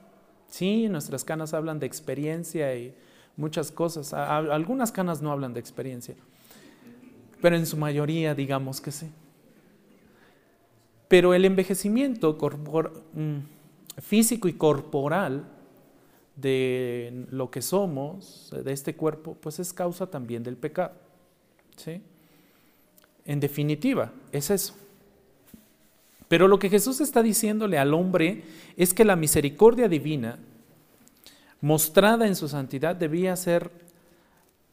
Sí, 0.50 0.90
nuestras 0.90 1.24
canas 1.24 1.54
hablan 1.54 1.80
de 1.80 1.86
experiencia 1.86 2.76
y 2.76 2.94
muchas 3.38 3.72
cosas. 3.72 4.14
Algunas 4.14 4.92
canas 4.92 5.22
no 5.22 5.32
hablan 5.32 5.54
de 5.54 5.60
experiencia, 5.60 6.16
pero 7.42 7.56
en 7.56 7.66
su 7.66 7.78
mayoría 7.78 8.36
digamos 8.36 8.82
que 8.82 8.92
sí. 8.92 9.12
Pero 11.08 11.34
el 11.34 11.46
envejecimiento 11.46 12.38
mm, 12.38 13.38
físico 14.02 14.48
y 14.48 14.54
corporal 14.54 15.46
de 16.36 17.26
lo 17.32 17.50
que 17.50 17.62
somos, 17.62 18.54
de 18.64 18.72
este 18.72 18.96
cuerpo, 18.96 19.36
pues 19.40 19.60
es 19.60 19.74
causa 19.74 20.08
también 20.08 20.44
del 20.44 20.56
pecado. 20.56 20.94
¿sí? 21.76 22.02
En 23.26 23.40
definitiva, 23.40 24.12
es 24.32 24.50
eso. 24.50 24.76
Pero 26.30 26.48
lo 26.48 26.58
que 26.58 26.70
Jesús 26.70 27.02
está 27.02 27.22
diciéndole 27.22 27.78
al 27.78 27.94
hombre 27.94 28.44
es 28.78 28.94
que 28.94 29.04
la 29.04 29.18
misericordia 29.18 29.89
divina, 29.89 30.39
mostrada 31.60 32.26
en 32.26 32.38
su 32.38 32.48
santidad, 32.48 32.96
debía 32.96 33.36
ser 33.36 33.70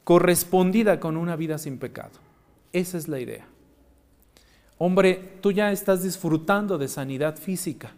correspondida 0.04 1.00
con 1.00 1.16
una 1.16 1.34
vida 1.34 1.58
sin 1.58 1.78
pecado. 1.78 2.12
Esa 2.72 2.96
es 2.96 3.08
la 3.08 3.18
idea. 3.18 3.46
Hombre, 4.78 5.38
tú 5.40 5.50
ya 5.50 5.72
estás 5.72 6.04
disfrutando 6.04 6.78
de 6.78 6.86
sanidad 6.86 7.36
física 7.36 7.92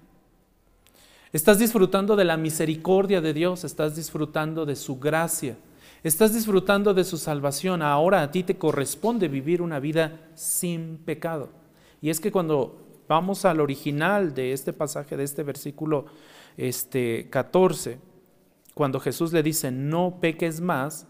Estás 1.33 1.59
disfrutando 1.59 2.17
de 2.17 2.25
la 2.25 2.39
misericordia 2.39 3.21
de 3.21 3.35
Dios, 3.35 3.65
estás 3.65 3.95
disfrutando 3.95 4.65
de 4.65 4.77
su 4.77 4.99
gracia, 4.99 5.59
estás 6.03 6.33
disfrutando 6.33 6.95
de 6.95 7.05
su 7.05 7.19
salvación. 7.19 7.83
Ahora 7.83 8.23
a 8.23 8.31
ti 8.31 8.45
te 8.45 8.57
corresponde 8.57 9.29
vivir 9.29 9.61
una 9.61 9.79
vida 9.79 10.21
sin 10.35 10.97
pecado. 10.97 11.51
Y 12.01 12.09
es 12.09 12.19
que 12.19 12.33
cuando 12.33 12.88
vamos 13.09 13.45
al 13.45 13.61
original 13.61 14.35
de 14.35 14.53
este 14.53 14.73
pasaje, 14.73 15.17
de 15.17 15.25
este 15.25 15.43
versículo 15.43 16.07
este, 16.57 17.29
14, 17.31 17.99
cuando 18.75 19.01
Jesús 19.01 19.33
le 19.33 19.43
dice, 19.43 19.71
no 19.73 20.19
peques 20.21 20.61
más, 20.61 21.07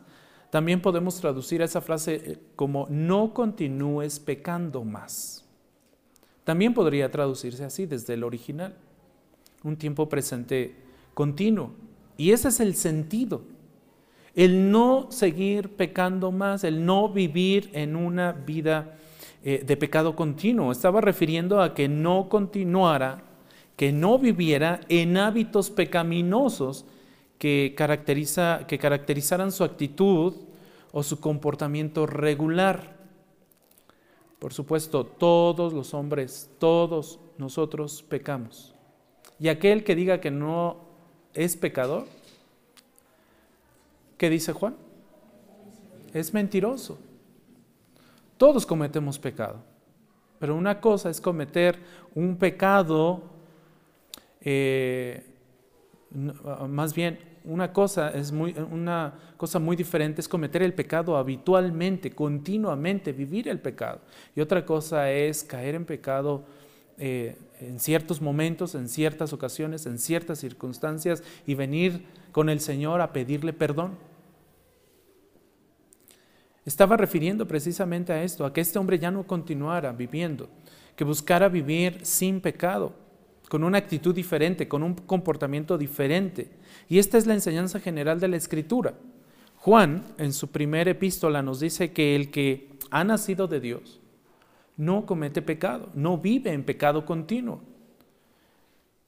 también 0.50 0.80
podemos 0.80 1.20
traducir 1.20 1.60
esa 1.60 1.80
frase 1.80 2.14
eh, 2.14 2.38
como, 2.56 2.86
no 2.88 3.34
continúes 3.34 4.18
pecando 4.20 4.84
más. 4.84 5.44
También 6.44 6.72
podría 6.72 7.10
traducirse 7.10 7.64
así 7.64 7.84
desde 7.84 8.14
el 8.14 8.24
original 8.24 8.74
un 9.62 9.76
tiempo 9.76 10.08
presente 10.08 10.76
continuo. 11.12 11.72
Y 12.16 12.30
ese 12.30 12.48
es 12.48 12.60
el 12.60 12.74
sentido. 12.74 13.42
El 14.34 14.70
no 14.70 15.10
seguir 15.10 15.76
pecando 15.76 16.32
más, 16.32 16.64
el 16.64 16.86
no 16.86 17.08
vivir 17.08 17.70
en 17.74 17.96
una 17.96 18.32
vida 18.32 18.96
eh, 19.50 19.64
de 19.64 19.78
pecado 19.78 20.14
continuo. 20.14 20.70
Estaba 20.70 21.00
refiriendo 21.00 21.62
a 21.62 21.72
que 21.72 21.88
no 21.88 22.28
continuara, 22.28 23.22
que 23.78 23.92
no 23.92 24.18
viviera 24.18 24.80
en 24.90 25.16
hábitos 25.16 25.70
pecaminosos 25.70 26.84
que, 27.38 27.72
caracteriza, 27.74 28.66
que 28.68 28.78
caracterizaran 28.78 29.50
su 29.50 29.64
actitud 29.64 30.34
o 30.92 31.02
su 31.02 31.18
comportamiento 31.18 32.04
regular. 32.04 32.98
Por 34.38 34.52
supuesto, 34.52 35.06
todos 35.06 35.72
los 35.72 35.94
hombres, 35.94 36.50
todos 36.58 37.18
nosotros 37.38 38.04
pecamos. 38.06 38.74
Y 39.40 39.48
aquel 39.48 39.82
que 39.82 39.94
diga 39.96 40.20
que 40.20 40.30
no 40.30 40.76
es 41.32 41.56
pecador, 41.56 42.04
¿qué 44.18 44.28
dice 44.28 44.52
Juan? 44.52 44.76
Es 46.12 46.34
mentiroso. 46.34 46.98
Todos 48.38 48.64
cometemos 48.64 49.18
pecado. 49.18 49.62
Pero 50.38 50.56
una 50.56 50.80
cosa 50.80 51.10
es 51.10 51.20
cometer 51.20 51.78
un 52.14 52.36
pecado, 52.36 53.22
eh, 54.40 55.26
más 56.68 56.94
bien 56.94 57.18
una 57.44 57.72
cosa 57.72 58.10
es 58.10 58.30
muy, 58.30 58.54
una 58.70 59.14
cosa 59.36 59.58
muy 59.58 59.74
diferente 59.74 60.20
es 60.20 60.28
cometer 60.28 60.62
el 60.62 60.74
pecado 60.74 61.16
habitualmente, 61.16 62.10
continuamente, 62.10 63.12
vivir 63.12 63.48
el 63.48 63.58
pecado. 63.58 64.00
Y 64.36 64.40
otra 64.40 64.64
cosa 64.64 65.10
es 65.10 65.44
caer 65.44 65.74
en 65.74 65.84
pecado 65.84 66.44
eh, 66.98 67.36
en 67.60 67.80
ciertos 67.80 68.20
momentos, 68.20 68.74
en 68.74 68.88
ciertas 68.88 69.32
ocasiones, 69.32 69.86
en 69.86 69.98
ciertas 69.98 70.40
circunstancias 70.40 71.22
y 71.46 71.54
venir 71.54 72.04
con 72.32 72.48
el 72.48 72.60
Señor 72.60 73.00
a 73.00 73.12
pedirle 73.12 73.52
perdón. 73.52 73.96
Estaba 76.68 76.98
refiriendo 76.98 77.48
precisamente 77.48 78.12
a 78.12 78.22
esto, 78.22 78.44
a 78.44 78.52
que 78.52 78.60
este 78.60 78.78
hombre 78.78 78.98
ya 78.98 79.10
no 79.10 79.26
continuara 79.26 79.90
viviendo, 79.90 80.50
que 80.96 81.02
buscara 81.02 81.48
vivir 81.48 82.00
sin 82.02 82.42
pecado, 82.42 82.92
con 83.48 83.64
una 83.64 83.78
actitud 83.78 84.14
diferente, 84.14 84.68
con 84.68 84.82
un 84.82 84.92
comportamiento 84.92 85.78
diferente. 85.78 86.50
Y 86.86 86.98
esta 86.98 87.16
es 87.16 87.26
la 87.26 87.32
enseñanza 87.32 87.80
general 87.80 88.20
de 88.20 88.28
la 88.28 88.36
Escritura. 88.36 88.92
Juan, 89.56 90.04
en 90.18 90.34
su 90.34 90.48
primera 90.48 90.90
epístola, 90.90 91.40
nos 91.40 91.60
dice 91.60 91.92
que 91.92 92.14
el 92.14 92.30
que 92.30 92.68
ha 92.90 93.02
nacido 93.02 93.46
de 93.46 93.60
Dios 93.60 93.98
no 94.76 95.06
comete 95.06 95.40
pecado, 95.40 95.88
no 95.94 96.18
vive 96.18 96.52
en 96.52 96.64
pecado 96.64 97.06
continuo. 97.06 97.62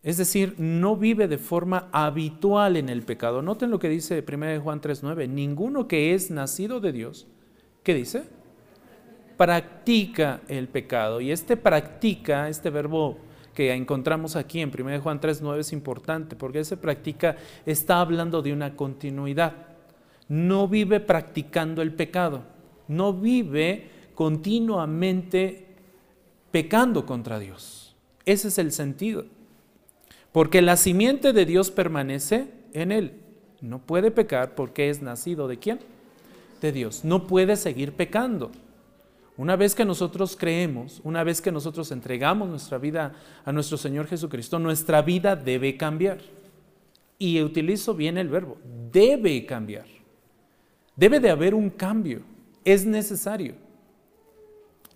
Es 0.02 0.16
decir, 0.16 0.54
no 0.56 0.96
vive 0.96 1.28
de 1.28 1.36
forma 1.36 1.90
habitual 1.92 2.78
en 2.78 2.88
el 2.88 3.02
pecado. 3.02 3.42
Noten 3.42 3.68
lo 3.70 3.78
que 3.78 3.90
dice 3.90 4.24
1 4.26 4.62
Juan 4.62 4.80
3:9, 4.80 5.28
ninguno 5.28 5.88
que 5.88 6.14
es 6.14 6.30
nacido 6.30 6.80
de 6.80 6.92
Dios 6.92 7.26
¿Qué 7.82 7.94
dice? 7.94 8.24
Practica 9.36 10.42
el 10.48 10.68
pecado. 10.68 11.20
Y 11.20 11.32
este 11.32 11.56
practica, 11.56 12.48
este 12.48 12.70
verbo 12.70 13.18
que 13.54 13.72
encontramos 13.72 14.36
aquí 14.36 14.60
en 14.60 14.70
1 14.70 15.00
Juan 15.00 15.20
3.9 15.20 15.58
es 15.58 15.72
importante 15.72 16.36
porque 16.36 16.60
ese 16.60 16.76
practica 16.76 17.36
está 17.66 18.00
hablando 18.00 18.42
de 18.42 18.52
una 18.52 18.76
continuidad. 18.76 19.54
No 20.28 20.68
vive 20.68 21.00
practicando 21.00 21.82
el 21.82 21.92
pecado, 21.92 22.44
no 22.88 23.12
vive 23.12 23.90
continuamente 24.14 25.66
pecando 26.50 27.06
contra 27.06 27.38
Dios. 27.38 27.96
Ese 28.24 28.48
es 28.48 28.58
el 28.58 28.72
sentido. 28.72 29.24
Porque 30.32 30.62
la 30.62 30.76
simiente 30.76 31.32
de 31.32 31.46
Dios 31.46 31.70
permanece 31.70 32.48
en 32.72 32.92
él. 32.92 33.14
No 33.60 33.80
puede 33.80 34.10
pecar 34.10 34.54
porque 34.54 34.88
es 34.88 35.02
nacido 35.02 35.48
de 35.48 35.58
quién? 35.58 35.80
De 36.60 36.72
Dios. 36.72 37.04
No 37.04 37.26
puede 37.26 37.56
seguir 37.56 37.92
pecando. 37.92 38.50
Una 39.36 39.56
vez 39.56 39.74
que 39.74 39.84
nosotros 39.84 40.36
creemos, 40.36 41.00
una 41.02 41.24
vez 41.24 41.40
que 41.40 41.50
nosotros 41.50 41.90
entregamos 41.92 42.48
nuestra 42.48 42.78
vida 42.78 43.14
a 43.44 43.52
nuestro 43.52 43.78
Señor 43.78 44.06
Jesucristo, 44.06 44.58
nuestra 44.58 45.00
vida 45.02 45.34
debe 45.34 45.76
cambiar. 45.76 46.18
Y 47.18 47.40
utilizo 47.42 47.94
bien 47.94 48.18
el 48.18 48.28
verbo, 48.28 48.58
debe 48.92 49.46
cambiar. 49.46 49.86
Debe 50.96 51.20
de 51.20 51.30
haber 51.30 51.54
un 51.54 51.70
cambio, 51.70 52.20
es 52.64 52.84
necesario. 52.84 53.54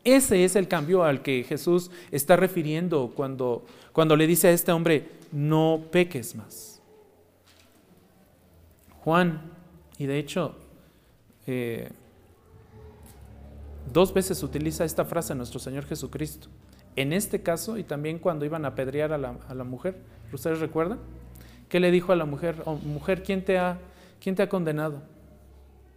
Ese 0.04 0.44
es 0.44 0.56
el 0.56 0.68
cambio 0.68 1.04
al 1.04 1.22
que 1.22 1.44
Jesús 1.44 1.90
está 2.10 2.36
refiriendo 2.36 3.12
cuando, 3.14 3.64
cuando 3.92 4.14
le 4.16 4.26
dice 4.26 4.48
a 4.48 4.52
este 4.52 4.72
hombre, 4.72 5.08
no 5.32 5.84
peques 5.90 6.34
más. 6.34 6.82
Juan, 9.00 9.40
y 9.96 10.04
de 10.04 10.18
hecho 10.18 10.54
eh, 11.46 11.90
dos 13.92 14.12
veces 14.14 14.42
utiliza 14.42 14.84
esta 14.84 15.04
frase 15.04 15.34
nuestro 15.34 15.60
Señor 15.60 15.84
Jesucristo. 15.84 16.48
En 16.96 17.12
este 17.12 17.42
caso, 17.42 17.76
y 17.76 17.84
también 17.84 18.18
cuando 18.18 18.44
iban 18.44 18.64
a 18.64 18.68
apedrear 18.68 19.12
a 19.12 19.18
la, 19.18 19.64
mujer, 19.64 19.96
¿ustedes 20.32 20.60
recuerdan? 20.60 20.98
¿Qué 21.68 21.80
le 21.80 21.90
dijo 21.90 22.12
a 22.12 22.16
la 22.16 22.24
mujer? 22.24 22.62
Oh, 22.66 22.76
mujer, 22.76 23.22
¿quién 23.22 23.44
te, 23.44 23.58
ha, 23.58 23.78
¿quién 24.20 24.36
te 24.36 24.42
ha 24.42 24.48
condenado? 24.48 25.02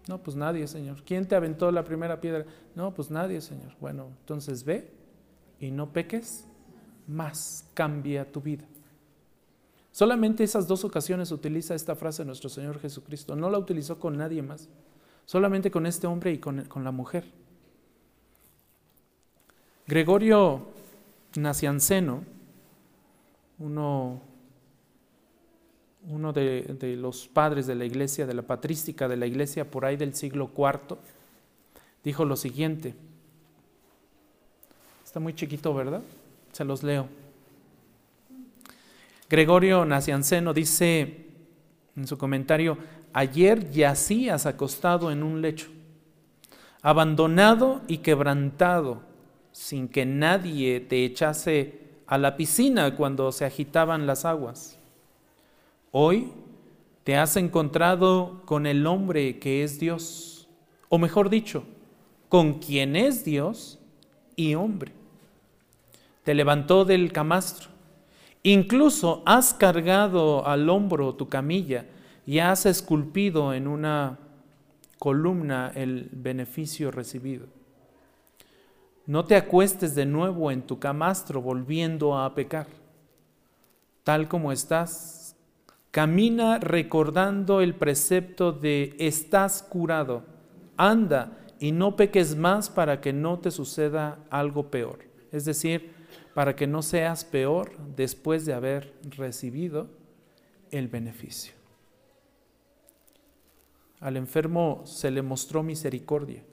No, 0.08 0.18
pues 0.20 0.36
nadie, 0.36 0.66
Señor. 0.68 1.04
¿Quién 1.04 1.28
te 1.28 1.36
aventó 1.36 1.72
la 1.72 1.84
primera 1.84 2.20
piedra? 2.20 2.46
No, 2.76 2.94
pues 2.94 3.12
nadie, 3.12 3.42
Señor. 3.42 3.74
Bueno, 3.80 4.08
entonces 4.22 4.64
ve 4.64 4.90
y 5.60 5.70
no 5.70 5.92
peques 5.92 6.46
más, 7.08 7.70
cambia 7.74 8.32
tu 8.32 8.42
vida. 8.42 8.66
Solamente 9.92 10.44
esas 10.44 10.68
dos 10.68 10.84
ocasiones 10.84 11.32
utiliza 11.32 11.76
esta 11.76 11.96
frase 11.96 12.24
nuestro 12.24 12.50
Señor 12.50 12.80
Jesucristo. 12.80 13.36
No 13.36 13.50
la 13.50 13.58
utilizó 13.58 14.00
con 14.00 14.18
nadie 14.18 14.42
más 14.42 14.70
solamente 15.28 15.70
con 15.70 15.86
este 15.86 16.08
hombre 16.08 16.32
y 16.32 16.38
con, 16.40 16.66
la 16.84 16.92
mujer. 16.92 17.26
Gregorio 19.86 20.66
Nacianceno, 21.36 22.24
uno, 23.60 24.22
uno 26.08 26.34
de, 26.34 26.62
de, 26.80 26.96
los 26.96 27.28
padres 27.28 27.68
de 27.68 27.76
la 27.76 27.84
iglesia, 27.86 28.26
de 28.26 28.34
la 28.34 28.42
patrística 28.42 29.08
de 29.08 29.18
la 29.18 29.28
iglesia 29.28 29.70
por 29.70 29.86
ahí 29.86 29.98
del 29.98 30.16
siglo 30.16 30.50
IV, 30.58 30.98
dijo 32.06 32.24
lo 32.24 32.38
siguiente. 32.38 32.96
Está 35.04 35.20
muy 35.20 35.34
chiquito, 35.36 35.74
¿verdad? 35.74 36.02
Se 36.54 36.64
los 36.64 36.84
leo. 36.84 37.08
Gregorio 39.30 39.84
Nacianceno 39.84 40.54
dice 40.54 41.26
en 41.98 42.08
su 42.08 42.18
comentario, 42.18 42.78
ayer 43.18 43.72
yacías 43.72 44.46
acostado 44.46 45.10
en 45.10 45.24
un 45.24 45.42
lecho, 45.42 45.70
abandonado 46.84 47.82
y 47.88 47.98
quebrantado, 47.98 49.02
sin 49.52 49.88
que 49.88 50.06
nadie 50.06 50.82
te 50.82 51.04
echase 51.04 51.80
a 52.06 52.20
la 52.20 52.38
piscina 52.38 52.96
cuando 52.96 53.32
se 53.32 53.44
agitaban 53.44 54.06
las 54.06 54.24
aguas. 54.24 54.78
Hoy 55.90 56.32
te 57.04 57.18
has 57.18 57.38
encontrado 57.38 58.44
con 58.46 58.68
el 58.68 58.86
hombre 58.86 59.40
que 59.40 59.64
es 59.64 59.80
Dios, 59.80 60.48
o 60.88 61.00
mejor 61.00 61.32
dicho, 61.32 61.64
con 62.30 62.60
quien 62.60 62.96
es 62.96 63.26
Dios 63.26 63.80
y 64.36 64.54
hombre. 64.54 64.92
Te 66.24 66.36
levantó 66.36 66.86
del 66.86 67.12
camastro, 67.12 67.70
incluso 68.44 69.24
has 69.26 69.56
cargado 69.56 70.46
al 70.46 70.70
hombro 70.70 71.16
tu 71.16 71.28
camilla, 71.30 71.88
y 72.28 72.40
has 72.40 72.66
esculpido 72.66 73.54
en 73.54 73.68
una 73.68 74.20
columna 75.00 75.72
el 75.74 76.10
beneficio 76.12 76.92
recibido. 76.92 77.48
No 79.06 79.24
te 79.24 79.38
acuestes 79.38 79.96
de 79.96 80.06
nuevo 80.06 80.52
en 80.52 80.64
tu 80.64 80.78
camastro 80.78 81.42
volviendo 81.42 82.20
a 82.20 82.36
pecar. 82.36 82.68
Tal 84.04 84.28
como 84.28 84.52
estás, 84.52 85.38
camina 85.92 86.60
recordando 86.60 87.62
el 87.62 87.76
precepto 87.76 88.52
de 88.52 88.98
estás 89.00 89.64
curado. 89.64 90.26
Anda 90.76 91.38
y 91.62 91.72
no 91.72 91.96
peques 91.96 92.36
más 92.36 92.70
para 92.70 93.00
que 93.00 93.14
no 93.14 93.40
te 93.40 93.52
suceda 93.52 94.20
algo 94.30 94.70
peor. 94.70 95.00
Es 95.32 95.46
decir, 95.46 95.94
para 96.34 96.58
que 96.58 96.68
no 96.68 96.82
seas 96.82 97.24
peor 97.24 97.72
después 97.96 98.46
de 98.46 98.54
haber 98.54 98.94
recibido 99.16 99.88
el 100.72 100.90
beneficio. 100.90 101.57
Al 104.00 104.18
enfermo 104.18 104.82
se 104.86 105.10
le 105.12 105.22
mostró 105.22 105.64
misericordia. 105.64 106.44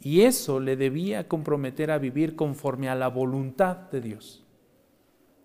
Y 0.00 0.22
eso 0.22 0.60
le 0.60 0.76
debía 0.76 1.28
comprometer 1.28 1.90
a 1.90 1.98
vivir 1.98 2.36
conforme 2.36 2.88
a 2.88 2.94
la 2.94 3.08
voluntad 3.08 3.76
de 3.90 4.00
Dios, 4.00 4.44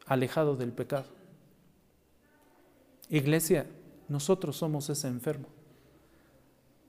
alejado 0.06 0.56
del 0.56 0.72
pecado. 0.72 1.08
Iglesia, 3.10 3.68
nosotros 4.08 4.58
somos 4.58 4.90
ese 4.90 5.08
enfermo, 5.08 5.48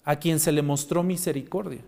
a 0.04 0.16
quien 0.16 0.40
se 0.40 0.52
le 0.52 0.62
mostró 0.62 1.02
misericordia. 1.02 1.82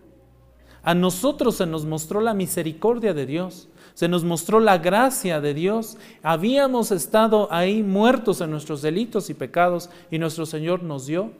A 0.81 0.93
nosotros 0.93 1.55
se 1.55 1.65
nos 1.65 1.85
mostró 1.85 2.21
la 2.21 2.33
misericordia 2.33 3.13
de 3.13 3.25
Dios, 3.25 3.69
se 3.95 4.07
nos 4.07 4.23
mostró 4.23 4.59
la 4.59 4.77
gracia 4.77 5.41
de 5.41 5.53
Dios. 5.53 5.97
Habíamos 6.21 6.91
estado 6.91 7.51
ahí 7.51 7.81
muertos 7.81 8.39
en 8.41 8.51
nuestros 8.51 8.81
delitos 8.81 9.29
y 9.29 9.33
pecados 9.33 9.89
y 10.11 10.19
nuestro 10.19 10.45
Señor 10.45 10.83
nos 10.83 11.07
dio 11.07 11.31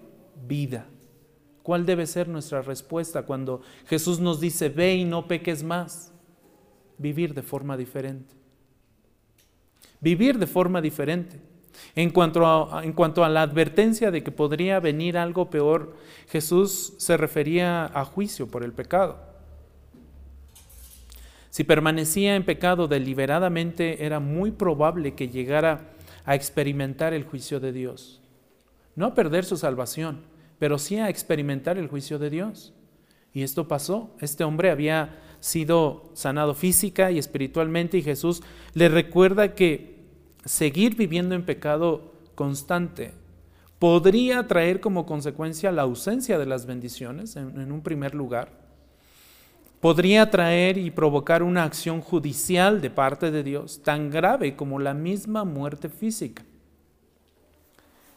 vida. 0.48 0.88
¿Cuál 1.66 1.84
debe 1.84 2.06
ser 2.06 2.28
nuestra 2.28 2.62
respuesta 2.62 3.24
cuando 3.24 3.64
Jesús 3.88 4.20
nos 4.20 4.40
dice, 4.40 4.70
ve 4.70 4.98
y 4.98 5.04
no 5.04 5.28
peques 5.28 5.64
más? 5.64 6.14
Vivir 7.00 7.34
de 7.34 7.42
forma 7.42 7.76
diferente. 7.76 8.36
Vivir 10.00 10.38
de 10.38 10.46
forma 10.46 10.80
diferente. 10.80 11.42
En 11.96 12.12
cuanto, 12.12 12.46
a, 12.46 12.86
en 12.86 12.94
cuanto 12.94 13.24
a 13.26 13.30
la 13.30 13.42
advertencia 13.42 14.12
de 14.12 14.22
que 14.22 14.30
podría 14.30 14.80
venir 14.80 15.18
algo 15.18 15.50
peor, 15.50 15.96
Jesús 16.30 16.94
se 16.98 17.18
refería 17.18 17.86
a 17.86 18.06
juicio 18.06 18.46
por 18.46 18.64
el 18.64 18.72
pecado. 18.72 19.18
Si 21.50 21.64
permanecía 21.64 22.36
en 22.36 22.46
pecado 22.46 22.88
deliberadamente, 22.88 24.06
era 24.06 24.20
muy 24.20 24.52
probable 24.52 25.16
que 25.16 25.30
llegara 25.30 25.96
a 26.26 26.36
experimentar 26.36 27.16
el 27.16 27.24
juicio 27.24 27.60
de 27.60 27.72
Dios. 27.72 28.22
No 28.96 29.08
a 29.08 29.14
perder 29.16 29.46
su 29.46 29.58
salvación, 29.58 30.35
pero 30.66 30.80
sí 30.80 30.98
a 30.98 31.10
experimentar 31.10 31.78
el 31.78 31.88
juicio 31.88 32.18
de 32.18 32.32
Dios. 32.32 32.74
Y 33.36 33.44
esto 33.44 33.68
pasó. 33.68 34.10
Este 34.20 34.44
hombre 34.44 34.72
había 34.72 35.20
sido 35.40 36.10
sanado 36.16 36.56
física 36.56 37.12
y 37.12 37.20
espiritualmente 37.20 38.00
y 38.00 38.02
Jesús 38.02 38.42
le 38.74 38.90
recuerda 38.90 39.54
que 39.54 40.08
seguir 40.44 40.96
viviendo 40.96 41.36
en 41.36 41.46
pecado 41.46 42.16
constante 42.34 43.14
podría 43.78 44.48
traer 44.48 44.80
como 44.80 45.06
consecuencia 45.06 45.72
la 45.72 45.84
ausencia 45.84 46.40
de 46.40 46.48
las 46.48 46.66
bendiciones 46.66 47.36
en, 47.36 47.72
un 47.72 47.82
primer 47.84 48.16
lugar. 48.16 48.50
Podría 49.80 50.32
traer 50.32 50.80
y 50.80 50.90
provocar 50.90 51.44
una 51.44 51.64
acción 51.64 52.02
judicial 52.02 52.82
de 52.82 52.90
parte 52.90 53.30
de 53.30 53.44
Dios 53.44 53.84
tan 53.84 54.10
grave 54.10 54.56
como 54.56 54.80
la 54.80 54.96
misma 54.96 55.44
muerte 55.44 55.90
física. 55.90 56.44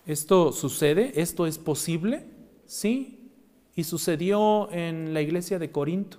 ¿Esto 0.07 0.51
sucede? 0.51 1.13
¿Esto 1.21 1.47
es 1.47 1.59
posible? 1.59 2.38
Sí. 2.69 3.33
Y 3.75 3.85
sucedió 3.85 4.71
en 4.71 5.15
la 5.15 5.23
iglesia 5.23 5.59
de 5.59 5.73
Corinto. 5.73 6.19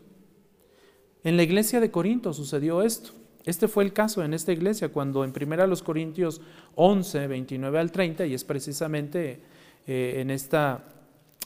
En 1.23 1.37
la 1.37 1.43
iglesia 1.43 1.79
de 1.79 1.91
Corinto 1.91 2.33
sucedió 2.33 2.81
esto. 2.81 3.11
Este 3.45 3.67
fue 3.67 3.83
el 3.83 3.93
caso 3.93 4.23
en 4.23 4.33
esta 4.33 4.51
iglesia 4.51 4.89
cuando 4.89 5.23
en 5.23 5.31
1 5.31 5.75
Corintios 5.85 6.41
11, 6.75 7.27
29 7.27 7.79
al 7.79 7.91
30, 7.91 8.25
y 8.25 8.33
es 8.33 8.43
precisamente 8.43 9.41
eh, 9.87 10.15
en, 10.17 10.29
esta, 10.29 10.83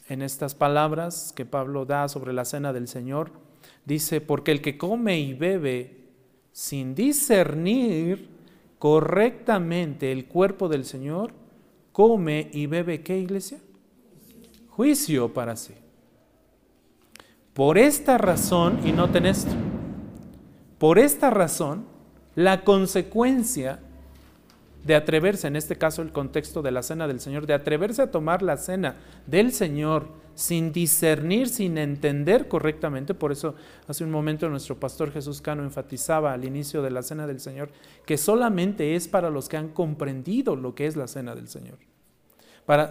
en 0.10 0.22
estas 0.22 0.56
palabras 0.56 1.34
que 1.36 1.46
Pablo 1.46 1.86
da 1.86 2.08
sobre 2.08 2.34
la 2.34 2.46
cena 2.46 2.74
del 2.74 2.88
Señor, 2.88 3.32
dice, 3.86 4.22
porque 4.22 4.52
el 4.52 4.62
que 4.62 4.78
come 4.78 5.20
y 5.20 5.34
bebe 5.34 5.98
sin 6.52 6.96
discernir 6.96 8.30
correctamente 8.80 10.12
el 10.12 10.26
cuerpo 10.26 10.70
del 10.70 10.86
Señor, 10.86 11.34
come 11.92 12.50
y 12.54 12.68
bebe 12.68 13.02
qué 13.02 13.18
iglesia? 13.18 13.60
Juicio 14.76 15.32
para 15.34 15.56
sí. 15.56 15.76
Por 17.54 17.78
esta 17.78 18.18
razón, 18.18 18.80
y 18.84 18.92
noten 18.92 19.28
esto, 19.28 19.52
por 20.80 20.98
esta 20.98 21.30
razón, 21.30 21.86
la 22.34 22.64
consecuencia 22.64 23.80
de 24.84 24.96
atreverse, 24.96 25.46
en 25.46 25.58
este 25.58 25.78
caso 25.78 26.02
el 26.02 26.12
contexto 26.12 26.64
de 26.64 26.72
la 26.72 26.82
cena 26.82 27.08
del 27.08 27.20
Señor, 27.20 27.46
de 27.46 27.54
atreverse 27.54 28.02
a 28.02 28.10
tomar 28.10 28.42
la 28.42 28.58
cena 28.58 28.96
del 29.28 29.52
Señor 29.52 30.08
sin 30.34 30.74
discernir, 30.74 31.50
sin 31.50 31.78
entender 31.78 32.48
correctamente, 32.48 33.14
por 33.14 33.32
eso 33.32 33.54
hace 33.88 34.04
un 34.04 34.10
momento 34.10 34.50
nuestro 34.50 34.80
pastor 34.80 35.12
Jesús 35.12 35.40
Cano 35.40 35.62
enfatizaba 35.62 36.34
al 36.34 36.46
inicio 36.46 36.82
de 36.82 36.90
la 36.90 37.04
cena 37.04 37.28
del 37.28 37.40
Señor 37.40 37.70
que 38.08 38.18
solamente 38.18 38.96
es 38.96 39.08
para 39.08 39.30
los 39.30 39.50
que 39.50 39.58
han 39.58 39.70
comprendido 39.70 40.56
lo 40.56 40.74
que 40.74 40.88
es 40.88 40.96
la 40.96 41.08
cena 41.08 41.36
del 41.36 41.48
Señor. 41.48 41.93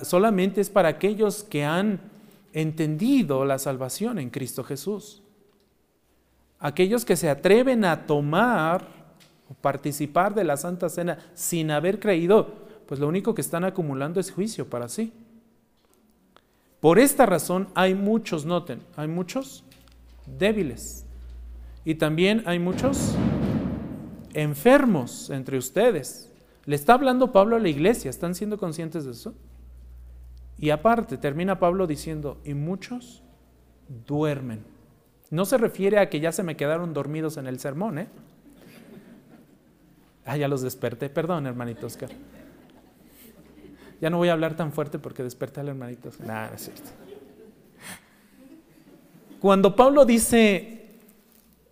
Solamente 0.02 0.61
es 0.61 0.70
para 0.70 0.88
aquellos 0.88 1.42
que 1.42 1.64
han 1.64 2.00
entendido 2.52 3.44
la 3.44 3.58
salvación 3.58 4.18
en 4.18 4.30
Cristo 4.30 4.64
Jesús 4.64 5.22
aquellos 6.62 7.04
que 7.04 7.16
se 7.16 7.28
atreven 7.28 7.85
a 7.85 8.06
tomar 8.06 8.87
o 9.50 9.54
participar 9.54 10.32
de 10.35 10.44
la 10.44 10.56
Santa 10.56 10.88
Cena 10.88 11.18
sin 11.35 11.72
haber 11.72 11.98
creído, 11.98 12.54
pues 12.87 13.00
lo 13.00 13.08
único 13.08 13.35
que 13.35 13.40
están 13.40 13.64
acumulando 13.64 14.20
es 14.20 14.30
juicio 14.30 14.70
para 14.70 14.88
sí. 14.88 15.12
Por 16.80 16.98
esta 16.98 17.26
razón 17.26 17.68
hay 17.74 17.94
muchos, 17.94 18.46
noten, 18.46 18.80
hay 18.96 19.08
muchos 19.08 19.64
débiles 20.38 21.04
y 21.85 21.96
también 21.96 22.44
hay 22.46 22.61
muchos 22.61 23.16
enfermos 24.32 25.30
entre 25.30 25.58
ustedes. 25.58 26.30
Le 26.64 26.76
está 26.76 26.94
hablando 26.94 27.32
Pablo 27.32 27.56
a 27.56 27.61
la 27.61 27.68
iglesia, 27.68 28.08
¿están 28.08 28.37
siendo 28.37 28.56
conscientes 28.56 29.04
de 29.04 29.11
eso? 29.11 29.35
Y 30.59 30.71
aparte, 30.71 31.17
termina 31.19 31.59
Pablo 31.59 31.87
diciendo, 31.87 32.41
y 32.45 32.55
muchos 32.55 33.23
duermen. 34.07 34.65
No 35.31 35.45
se 35.45 35.59
refiere 35.59 35.99
a 35.99 36.09
que 36.09 36.21
ya 36.21 36.31
se 36.33 36.43
me 36.43 36.57
quedaron 36.57 36.93
dormidos 36.93 37.37
en 37.37 37.47
el 37.47 37.59
sermón, 37.59 37.99
¿eh? 37.99 38.09
Ah, 40.25 40.37
ya 40.37 40.47
los 40.47 40.62
desperté. 40.62 41.09
Perdón, 41.11 41.47
hermanito 41.47 41.87
Oscar. 41.87 42.11
Ya 44.01 44.11
no 44.11 44.19
voy 44.19 44.29
a 44.29 44.33
hablar 44.33 44.57
tan 44.57 44.73
fuerte 44.73 44.99
porque 44.99 45.23
desperté 45.23 45.61
al 45.61 45.69
hermanito 45.69 46.11
Oscar. 46.11 46.51
no 46.51 46.57
es 46.57 46.62
cierto. 46.62 46.91
Cuando 49.41 49.75
Pablo 49.75 50.05
dice, 50.05 50.99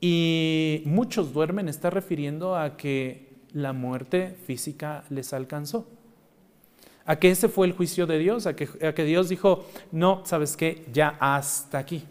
y 0.00 0.82
muchos 0.86 1.32
duermen, 1.32 1.68
está 1.68 1.90
refiriendo 1.90 2.56
a 2.56 2.76
que 2.76 3.30
la 3.52 3.72
muerte 3.72 4.36
física 4.46 5.04
les 5.10 5.32
alcanzó. 5.32 5.86
A 7.10 7.18
que 7.18 7.28
ese 7.28 7.48
fue 7.48 7.66
el 7.66 7.72
juicio 7.72 8.06
de 8.06 8.20
Dios, 8.20 8.46
a 8.46 8.54
que, 8.54 8.68
a 8.86 8.94
que 8.94 9.04
Dios 9.04 9.28
dijo, 9.28 9.64
no, 9.90 10.22
¿sabes 10.24 10.56
qué? 10.56 10.86
Ya 10.92 11.16
hasta 11.18 11.78
aquí. 11.78 12.04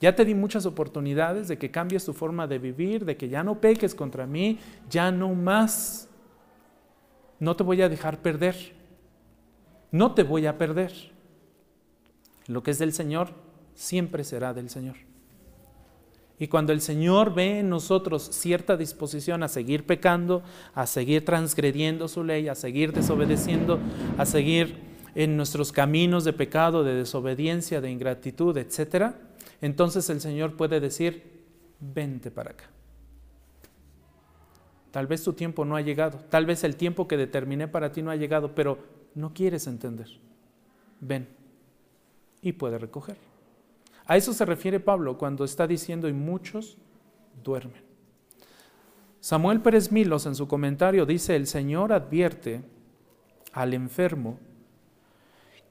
Ya 0.00 0.16
te 0.16 0.24
di 0.24 0.34
muchas 0.34 0.66
oportunidades 0.66 1.46
de 1.46 1.56
que 1.56 1.70
cambies 1.70 2.04
tu 2.04 2.12
forma 2.12 2.48
de 2.48 2.58
vivir, 2.58 3.04
de 3.04 3.16
que 3.16 3.28
ya 3.28 3.44
no 3.44 3.60
peques 3.60 3.94
contra 3.94 4.26
mí, 4.26 4.58
ya 4.90 5.12
no 5.12 5.34
más. 5.34 6.08
No 7.38 7.54
te 7.54 7.62
voy 7.62 7.80
a 7.80 7.88
dejar 7.88 8.18
perder. 8.18 8.56
No 9.92 10.14
te 10.14 10.24
voy 10.24 10.46
a 10.46 10.58
perder. 10.58 10.92
Lo 12.48 12.64
que 12.64 12.72
es 12.72 12.80
del 12.80 12.92
Señor 12.92 13.28
siempre 13.76 14.24
será 14.24 14.52
del 14.52 14.68
Señor. 14.68 14.96
Y 16.38 16.48
cuando 16.48 16.72
el 16.72 16.80
Señor 16.80 17.34
ve 17.34 17.60
en 17.60 17.68
nosotros 17.68 18.28
cierta 18.32 18.76
disposición 18.76 19.42
a 19.42 19.48
seguir 19.48 19.84
pecando, 19.84 20.42
a 20.74 20.86
seguir 20.86 21.24
transgrediendo 21.24 22.06
su 22.06 22.22
ley, 22.22 22.48
a 22.48 22.54
seguir 22.54 22.92
desobedeciendo, 22.92 23.80
a 24.16 24.24
seguir 24.24 24.76
en 25.14 25.36
nuestros 25.36 25.72
caminos 25.72 26.24
de 26.24 26.32
pecado, 26.32 26.84
de 26.84 26.94
desobediencia, 26.94 27.80
de 27.80 27.90
ingratitud, 27.90 28.56
etcétera, 28.56 29.16
entonces 29.60 30.08
el 30.10 30.20
Señor 30.20 30.56
puede 30.56 30.78
decir, 30.78 31.42
vente 31.80 32.30
para 32.30 32.52
acá. 32.52 32.70
Tal 34.92 35.06
vez 35.06 35.22
tu 35.22 35.32
tiempo 35.32 35.64
no 35.64 35.76
ha 35.76 35.80
llegado, 35.80 36.18
tal 36.30 36.46
vez 36.46 36.62
el 36.64 36.76
tiempo 36.76 37.08
que 37.08 37.16
determiné 37.16 37.68
para 37.68 37.92
ti 37.92 38.00
no 38.00 38.10
ha 38.10 38.16
llegado, 38.16 38.54
pero 38.54 38.78
no 39.14 39.34
quieres 39.34 39.66
entender. 39.66 40.08
Ven 41.00 41.28
y 42.40 42.52
puede 42.52 42.78
recoger. 42.78 43.27
A 44.08 44.16
eso 44.16 44.32
se 44.32 44.46
refiere 44.46 44.80
Pablo 44.80 45.18
cuando 45.18 45.44
está 45.44 45.66
diciendo 45.66 46.08
y 46.08 46.14
muchos 46.14 46.78
duermen. 47.44 47.82
Samuel 49.20 49.60
Pérez 49.60 49.92
Milos 49.92 50.24
en 50.24 50.34
su 50.34 50.48
comentario 50.48 51.04
dice, 51.04 51.36
el 51.36 51.46
Señor 51.46 51.92
advierte 51.92 52.62
al 53.52 53.74
enfermo 53.74 54.38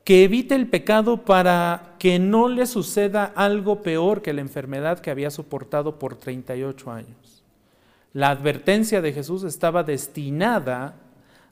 que 0.04 0.24
evite 0.24 0.54
el 0.54 0.70
pecado 0.70 1.26
para 1.26 1.96
que 1.98 2.20
no 2.20 2.48
le 2.48 2.68
suceda 2.68 3.26
algo 3.36 3.82
peor 3.82 4.22
que 4.22 4.34
la 4.34 4.42
enfermedad 4.42 5.00
que 5.00 5.10
había 5.10 5.32
soportado 5.32 5.98
por 5.98 6.16
38 6.16 6.92
años. 6.92 7.44
La 8.14 8.30
advertencia 8.30 9.02
de 9.02 9.14
Jesús 9.14 9.44
estaba 9.44 9.84
destinada 9.84 10.96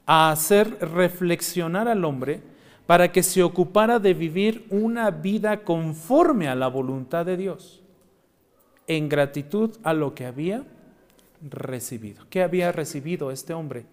a 0.05 0.29
hacer 0.29 0.77
reflexionar 0.79 1.87
al 1.87 2.05
hombre 2.05 2.41
para 2.85 3.11
que 3.11 3.23
se 3.23 3.43
ocupara 3.43 3.99
de 3.99 4.13
vivir 4.13 4.65
una 4.69 5.11
vida 5.11 5.63
conforme 5.63 6.47
a 6.47 6.55
la 6.55 6.67
voluntad 6.67 7.25
de 7.25 7.37
Dios, 7.37 7.81
en 8.87 9.09
gratitud 9.09 9.75
a 9.83 9.93
lo 9.93 10.13
que 10.13 10.25
había 10.25 10.63
recibido. 11.41 12.25
¿Qué 12.29 12.43
había 12.43 12.71
recibido 12.71 13.31
este 13.31 13.53
hombre? 13.53 13.85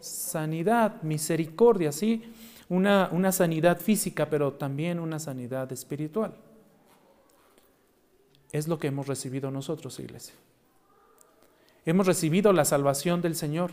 Sanidad, 0.00 1.02
misericordia, 1.02 1.92
sí 1.92 2.22
una, 2.68 3.32
sanidad 3.32 3.80
física, 3.80 4.28
pero 4.28 4.52
también 4.54 4.98
una 4.98 5.18
sanidad 5.18 5.70
espiritual. 5.72 6.34
Es 8.52 8.68
lo 8.68 8.78
que 8.78 8.88
hemos 8.88 9.06
recibido 9.06 9.50
nosotros, 9.50 9.98
iglesia. 10.00 10.34
Hemos 11.84 12.06
recibido 12.06 12.52
la 12.52 12.64
salvación 12.64 13.22
del 13.22 13.36
Señor. 13.36 13.70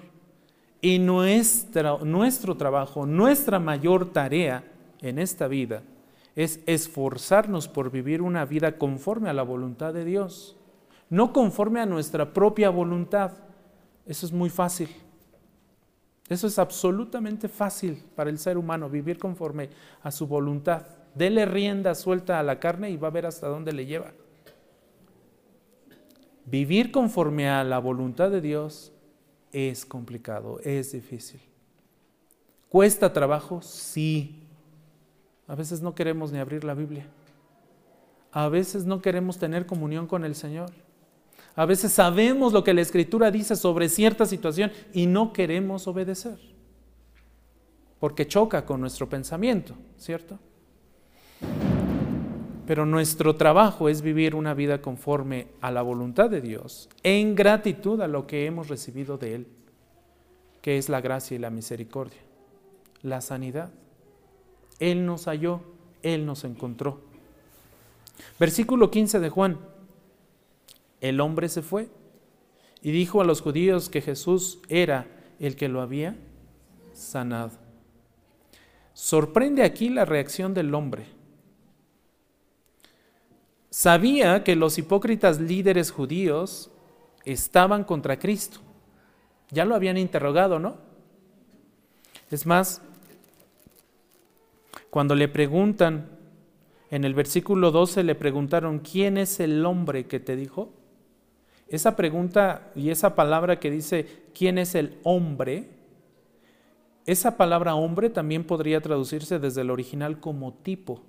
Y 0.83 0.99
nuestro 0.99 2.57
trabajo, 2.57 3.05
nuestra 3.05 3.57
mayor 3.57 4.11
tarea 4.11 4.65
en 4.99 5.17
esta 5.17 5.47
vida 5.47 5.81
es 6.35 6.59
esforzarnos 6.65 7.69
por 7.69 7.89
vivir 7.89 8.21
una 8.21 8.43
vida 8.43 8.77
conforme 8.77 9.29
a 9.29 9.33
la 9.33 9.43
voluntad 9.43 9.93
de 9.93 10.03
Dios, 10.03 10.57
no 11.09 11.31
conforme 11.31 11.79
a 11.79 11.85
nuestra 11.85 12.33
propia 12.33 12.69
voluntad. 12.69 13.31
Eso 14.05 14.25
es 14.25 14.33
muy 14.33 14.49
fácil. 14.49 14.89
Eso 16.27 16.47
es 16.47 16.59
absolutamente 16.59 17.47
fácil 17.47 18.03
para 18.13 18.29
el 18.29 18.37
ser 18.37 18.57
humano, 18.57 18.89
vivir 18.89 19.17
conforme 19.17 19.69
a 20.01 20.11
su 20.11 20.27
voluntad. 20.27 20.85
Dele 21.15 21.45
rienda 21.45 21.95
suelta 21.95 22.39
a 22.39 22.43
la 22.43 22.59
carne 22.59 22.89
y 22.89 22.97
va 22.97 23.07
a 23.07 23.11
ver 23.11 23.25
hasta 23.25 23.47
dónde 23.47 23.71
le 23.71 23.85
lleva. 23.85 24.11
Vivir 26.43 26.91
conforme 26.91 27.49
a 27.49 27.63
la 27.63 27.79
voluntad 27.79 28.29
de 28.29 28.41
Dios 28.41 28.92
es 29.53 29.85
complicado, 29.85 30.59
es 30.63 30.91
difícil. 30.91 31.39
¿Cuesta 32.67 33.13
trabajo? 33.13 33.61
Sí. 33.61 34.43
A 35.47 35.55
veces 35.55 35.81
no 35.81 35.95
queremos 35.95 36.31
ni 36.31 36.39
abrir 36.39 36.63
la 36.63 36.73
Biblia. 36.73 37.07
A 38.31 38.49
veces 38.49 38.85
no 38.85 39.01
queremos 39.01 39.37
tener 39.37 39.67
comunión 39.67 40.07
con 40.07 40.25
el 40.25 40.33
Señor. 40.35 40.71
A 41.55 41.65
veces 41.65 41.91
sabemos 41.91 42.51
lo 42.51 42.63
que 42.63 42.73
la 42.73 42.81
Escritura 42.81 43.29
dice 43.29 43.55
sobre 43.55 43.89
cierta 43.89 44.25
situación 44.25 44.71
y 44.91 45.05
no 45.05 45.33
queremos 45.33 45.87
obedecer, 45.87 46.39
porque 47.99 48.27
choca 48.27 48.65
con 48.65 48.81
nuestro 48.81 49.07
pensamiento, 49.07 49.75
¿cierto? 49.97 50.39
Pero 52.73 52.87
nuestro 52.87 53.35
trabajo 53.35 53.87
es 53.87 54.01
vivir 54.01 54.33
una 54.33 54.55
vida 54.55 54.81
conforme 54.81 55.45
a 55.61 55.69
la 55.69 55.83
voluntad 55.83 56.27
de 56.27 56.41
Dios, 56.41 56.89
en 57.03 57.35
gratitud 57.35 58.01
a 58.01 58.07
lo 58.07 58.25
que 58.25 58.47
hemos 58.47 58.67
recibido 58.67 59.19
de 59.19 59.35
Él, 59.35 59.47
que 60.63 60.79
es 60.79 60.89
la 60.89 60.99
gracia 60.99 61.35
y 61.35 61.37
la 61.37 61.51
misericordia, 61.51 62.17
la 63.03 63.21
sanidad. 63.21 63.69
Él 64.79 65.05
nos 65.05 65.25
halló, 65.25 65.61
Él 66.01 66.25
nos 66.25 66.45
encontró. 66.45 67.01
Versículo 68.39 68.89
15 68.89 69.19
de 69.19 69.29
Juan. 69.29 69.59
El 70.99 71.21
hombre 71.21 71.49
se 71.49 71.61
fue 71.61 71.89
y 72.81 72.89
dijo 72.89 73.21
a 73.21 73.23
los 73.23 73.41
judíos 73.41 73.87
que 73.87 74.01
Jesús 74.01 74.57
era 74.67 75.05
el 75.39 75.55
que 75.55 75.69
lo 75.69 75.79
había 75.79 76.15
sanado. 76.95 77.51
Sorprende 78.95 79.61
aquí 79.61 79.89
la 79.89 80.05
reacción 80.05 80.55
del 80.55 80.73
hombre. 80.73 81.21
Sabía 83.73 84.43
que 84.43 84.55
los 84.55 84.77
hipócritas 84.77 85.39
líderes 85.39 85.89
judíos 85.89 86.69
estaban 87.25 87.83
contra 87.83 88.19
Cristo. 88.19 88.59
Ya 89.49 89.65
lo 89.65 89.73
habían 89.73 89.97
interrogado, 89.97 90.59
¿no? 90.59 90.77
Es 92.29 92.45
más, 92.45 92.83
cuando 94.91 95.15
le 95.15 95.27
preguntan, 95.27 96.07
en 96.91 97.03
el 97.03 97.15
versículo 97.15 97.71
12 97.71 98.03
le 98.03 98.13
preguntaron, 98.13 98.77
¿quién 98.77 99.17
es 99.17 99.39
el 99.39 99.65
hombre 99.65 100.05
que 100.05 100.19
te 100.19 100.35
dijo? 100.35 100.71
Esa 101.67 101.95
pregunta 101.95 102.71
y 102.75 102.91
esa 102.91 103.15
palabra 103.15 103.59
que 103.59 103.71
dice, 103.71 104.05
¿quién 104.35 104.59
es 104.59 104.75
el 104.75 104.99
hombre? 105.01 105.67
Esa 107.07 107.37
palabra 107.37 107.73
hombre 107.73 108.11
también 108.11 108.43
podría 108.43 108.81
traducirse 108.81 109.39
desde 109.39 109.61
el 109.61 109.71
original 109.71 110.19
como 110.19 110.53
tipo. 110.53 111.01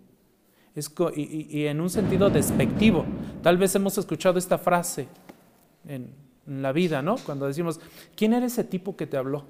Y, 1.15 1.67
en 1.67 1.81
un 1.81 1.89
sentido 1.89 2.31
despectivo. 2.31 3.05
Tal 3.43 3.59
vez 3.59 3.75
hemos 3.75 3.97
escuchado 3.97 4.39
esta 4.39 4.59
frase 4.59 5.09
en, 5.87 6.11
la 6.47 6.73
vida, 6.73 7.01
¿no? 7.01 7.17
Cuando 7.25 7.47
decimos, 7.47 7.81
¿quién 8.15 8.35
era 8.35 8.45
ese 8.45 8.65
tipo 8.65 8.97
que 8.97 9.07
te 9.07 9.17
habló? 9.17 9.47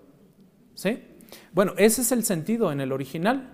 ¿Sí? 0.75 1.03
Bueno, 1.53 1.73
ese 1.77 2.03
es 2.03 2.13
el 2.13 2.25
sentido 2.25 2.71
en 2.71 2.81
el 2.81 2.93
original. 2.93 3.51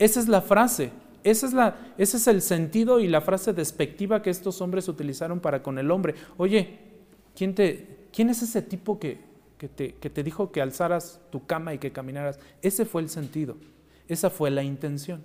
Esa 0.00 0.18
es 0.18 0.26
la 0.26 0.42
frase. 0.42 0.90
Esa 1.22 1.46
es 1.46 1.52
la, 1.52 1.76
ese 1.96 2.16
es 2.16 2.26
el 2.26 2.42
sentido 2.42 2.98
y 2.98 3.06
la 3.06 3.20
frase 3.20 3.52
despectiva 3.52 4.20
que 4.20 4.30
estos 4.30 4.60
hombres 4.60 4.88
utilizaron 4.88 5.38
para 5.38 5.62
con 5.62 5.78
el 5.78 5.92
hombre. 5.92 6.16
Oye, 6.38 6.78
¿quién, 7.36 7.54
te, 7.54 8.08
quién 8.12 8.30
es 8.30 8.42
ese 8.42 8.62
tipo 8.62 8.98
que, 8.98 9.18
que, 9.58 9.68
te, 9.68 9.94
que 9.94 10.10
te 10.10 10.24
dijo 10.24 10.50
que 10.50 10.60
alzaras 10.60 11.20
tu 11.30 11.46
cama 11.46 11.72
y 11.72 11.78
que 11.78 11.92
caminaras? 11.92 12.40
Ese 12.62 12.84
fue 12.84 13.02
el 13.02 13.10
sentido. 13.10 13.56
Esa 14.08 14.28
fue 14.30 14.50
la 14.50 14.64
intención. 14.64 15.22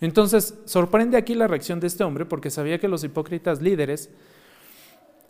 Entonces, 0.00 0.54
sorprende 0.64 1.16
aquí 1.16 1.34
la 1.34 1.46
reacción 1.46 1.80
de 1.80 1.86
este 1.86 2.04
hombre 2.04 2.24
porque 2.24 2.50
sabía 2.50 2.78
que 2.78 2.88
los 2.88 3.04
hipócritas 3.04 3.60
líderes 3.60 4.10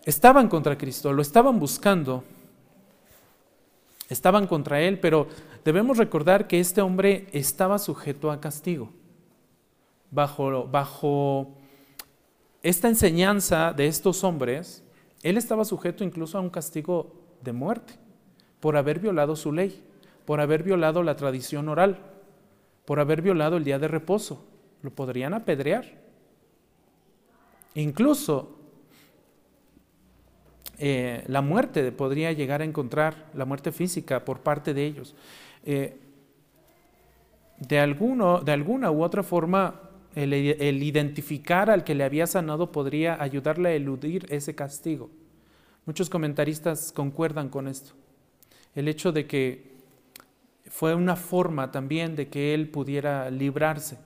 estaban 0.04 0.48
contra 0.48 0.78
Cristo, 0.78 1.12
lo 1.12 1.22
estaban 1.22 1.58
buscando, 1.58 2.24
estaban 4.08 4.46
contra 4.46 4.80
él, 4.80 4.98
pero 4.98 5.26
debemos 5.64 5.98
recordar 5.98 6.46
que 6.46 6.60
este 6.60 6.80
hombre 6.80 7.26
estaba 7.32 7.78
sujeto 7.78 8.30
a 8.30 8.40
castigo. 8.40 8.90
Bajo, 10.10 10.66
bajo 10.66 11.54
esta 12.62 12.88
enseñanza 12.88 13.72
de 13.72 13.86
estos 13.86 14.24
hombres, 14.24 14.82
él 15.22 15.36
estaba 15.36 15.64
sujeto 15.64 16.02
incluso 16.02 16.38
a 16.38 16.40
un 16.40 16.50
castigo 16.50 17.14
de 17.42 17.52
muerte 17.52 17.94
por 18.58 18.76
haber 18.76 18.98
violado 18.98 19.36
su 19.36 19.52
ley, 19.52 19.82
por 20.24 20.40
haber 20.40 20.62
violado 20.62 21.02
la 21.02 21.16
tradición 21.16 21.68
oral, 21.68 22.09
por 22.90 22.98
haber 22.98 23.22
violado 23.22 23.56
el 23.56 23.62
día 23.62 23.78
de 23.78 23.86
reposo. 23.86 24.44
Lo 24.82 24.90
podrían 24.90 25.32
apedrear. 25.32 25.84
Incluso 27.76 28.58
eh, 30.76 31.22
la 31.28 31.40
muerte 31.40 31.92
podría 31.92 32.32
llegar 32.32 32.62
a 32.62 32.64
encontrar, 32.64 33.30
la 33.34 33.44
muerte 33.44 33.70
física 33.70 34.24
por 34.24 34.40
parte 34.40 34.74
de 34.74 34.86
ellos. 34.86 35.14
Eh, 35.64 35.98
de, 37.60 37.78
alguno, 37.78 38.40
de 38.40 38.50
alguna 38.50 38.90
u 38.90 39.04
otra 39.04 39.22
forma, 39.22 39.82
el, 40.16 40.82
identificar 40.82 41.70
al 41.70 41.84
que 41.84 41.94
le 41.94 42.02
había 42.02 42.26
sanado 42.26 42.72
podría 42.72 43.22
ayudarle 43.22 43.68
a 43.68 43.74
eludir 43.74 44.26
ese 44.30 44.56
castigo. 44.56 45.10
Muchos 45.86 46.10
comentaristas 46.10 46.90
concuerdan 46.90 47.50
con 47.50 47.68
esto. 47.68 47.92
El 48.74 48.88
hecho 48.88 49.12
de 49.12 49.28
que 49.28 49.69
fue 50.70 50.94
una 50.94 51.16
forma 51.16 51.70
también 51.70 52.16
de 52.16 52.28
que 52.28 52.54
él 52.54 52.70
pudiera 52.70 53.28
librarse 53.28 53.98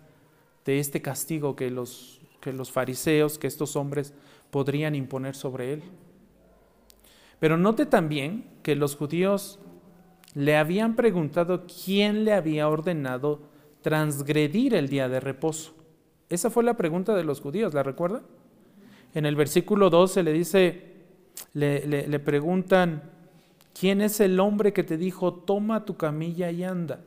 de 0.65 0.81
este 0.81 1.03
castigo 1.03 1.55
que 1.55 1.71
los, 1.71 2.21
que 2.41 2.53
los 2.53 2.73
fariseos, 2.73 3.39
que 3.39 3.47
estos 3.47 3.77
hombres 3.77 4.15
podrían 4.51 4.95
imponer 4.95 5.37
sobre 5.37 5.75
él. 5.75 5.83
Pero 7.39 7.59
note 7.59 7.85
también 7.85 8.51
que 8.63 8.75
los 8.75 8.97
judíos 8.97 9.61
le 10.35 10.57
habían 10.57 10.97
preguntado 10.97 11.67
quién 11.67 12.25
le 12.25 12.33
había 12.33 12.69
ordenado 12.69 13.43
transgredir 13.83 14.75
el 14.75 14.89
día 14.89 15.09
de 15.09 15.21
reposo. 15.21 15.75
Esa 16.31 16.49
fue 16.49 16.65
la 16.65 16.79
pregunta 16.79 17.15
de 17.15 17.25
los 17.25 17.43
judíos, 17.43 17.75
¿la 17.75 17.83
recuerda? 17.83 18.23
En 19.13 19.27
el 19.27 19.37
versículo 19.37 19.91
12 19.91 20.23
le 20.23 20.33
dice, 20.33 20.95
le, 21.53 21.87
le, 21.87 22.19
preguntan, 22.19 23.03
¿quién 23.79 24.01
es 24.01 24.21
el 24.21 24.41
hombre 24.41 24.73
que 24.73 24.85
te 24.85 24.97
dijo, 24.97 25.35
toma 25.35 25.85
tu 25.85 25.97
camilla 25.97 26.51
y 26.51 26.65
anda? 26.65 27.01